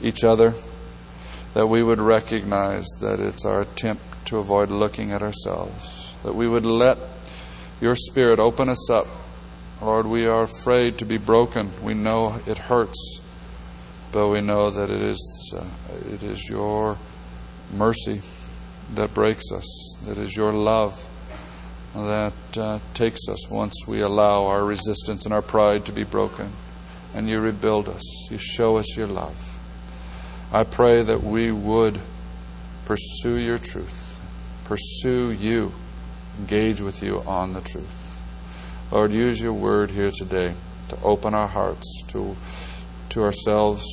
each 0.02 0.24
other, 0.24 0.54
that 1.54 1.66
we 1.66 1.82
would 1.82 2.00
recognize 2.00 2.86
that 3.00 3.18
it's 3.18 3.44
our 3.44 3.62
attempt 3.62 4.02
to 4.26 4.38
avoid 4.38 4.70
looking 4.70 5.12
at 5.12 5.22
ourselves, 5.22 6.14
that 6.22 6.34
we 6.34 6.46
would 6.46 6.64
let 6.64 6.98
your 7.80 7.96
Spirit 7.96 8.38
open 8.38 8.68
us 8.68 8.90
up. 8.90 9.06
Lord, 9.80 10.06
we 10.06 10.26
are 10.26 10.42
afraid 10.42 10.98
to 10.98 11.06
be 11.06 11.16
broken. 11.16 11.70
We 11.82 11.94
know 11.94 12.38
it 12.46 12.58
hurts, 12.58 13.22
but 14.12 14.28
we 14.28 14.42
know 14.42 14.70
that 14.70 14.90
it 14.90 15.00
is, 15.00 15.54
uh, 15.56 15.64
it 16.12 16.22
is 16.22 16.48
your 16.48 16.98
mercy 17.72 18.20
that 18.94 19.14
breaks 19.14 19.50
us, 19.52 19.96
that 20.06 20.18
is 20.18 20.36
your 20.36 20.52
love 20.52 21.08
that 21.94 22.32
uh, 22.56 22.78
takes 22.94 23.28
us 23.28 23.50
once 23.50 23.84
we 23.86 24.00
allow 24.00 24.46
our 24.46 24.64
resistance 24.64 25.24
and 25.24 25.34
our 25.34 25.42
pride 25.42 25.86
to 25.86 25.92
be 25.92 26.04
broken. 26.04 26.50
And 27.14 27.28
you 27.28 27.40
rebuild 27.40 27.88
us, 27.88 28.30
you 28.30 28.38
show 28.38 28.76
us 28.76 28.96
your 28.96 29.08
love. 29.08 29.58
I 30.52 30.64
pray 30.64 31.02
that 31.02 31.22
we 31.22 31.50
would 31.50 32.00
pursue 32.84 33.36
your 33.36 33.58
truth, 33.58 34.20
pursue 34.64 35.30
you, 35.30 35.72
engage 36.38 36.80
with 36.80 37.02
you 37.02 37.22
on 37.26 37.52
the 37.52 37.60
truth. 37.60 38.22
Lord, 38.90 39.12
use 39.12 39.40
your 39.40 39.52
word 39.52 39.90
here 39.90 40.10
today 40.10 40.54
to 40.88 40.98
open 41.02 41.34
our 41.34 41.46
hearts 41.46 42.02
to, 42.08 42.36
to 43.10 43.22
ourselves, 43.22 43.86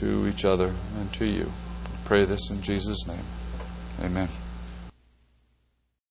to 0.00 0.26
each 0.26 0.44
other, 0.44 0.72
and 0.98 1.12
to 1.14 1.26
you. 1.26 1.52
I 1.86 1.96
pray 2.06 2.24
this 2.24 2.50
in 2.50 2.62
Jesus' 2.62 3.06
name. 3.06 3.24
Amen. 4.02 4.28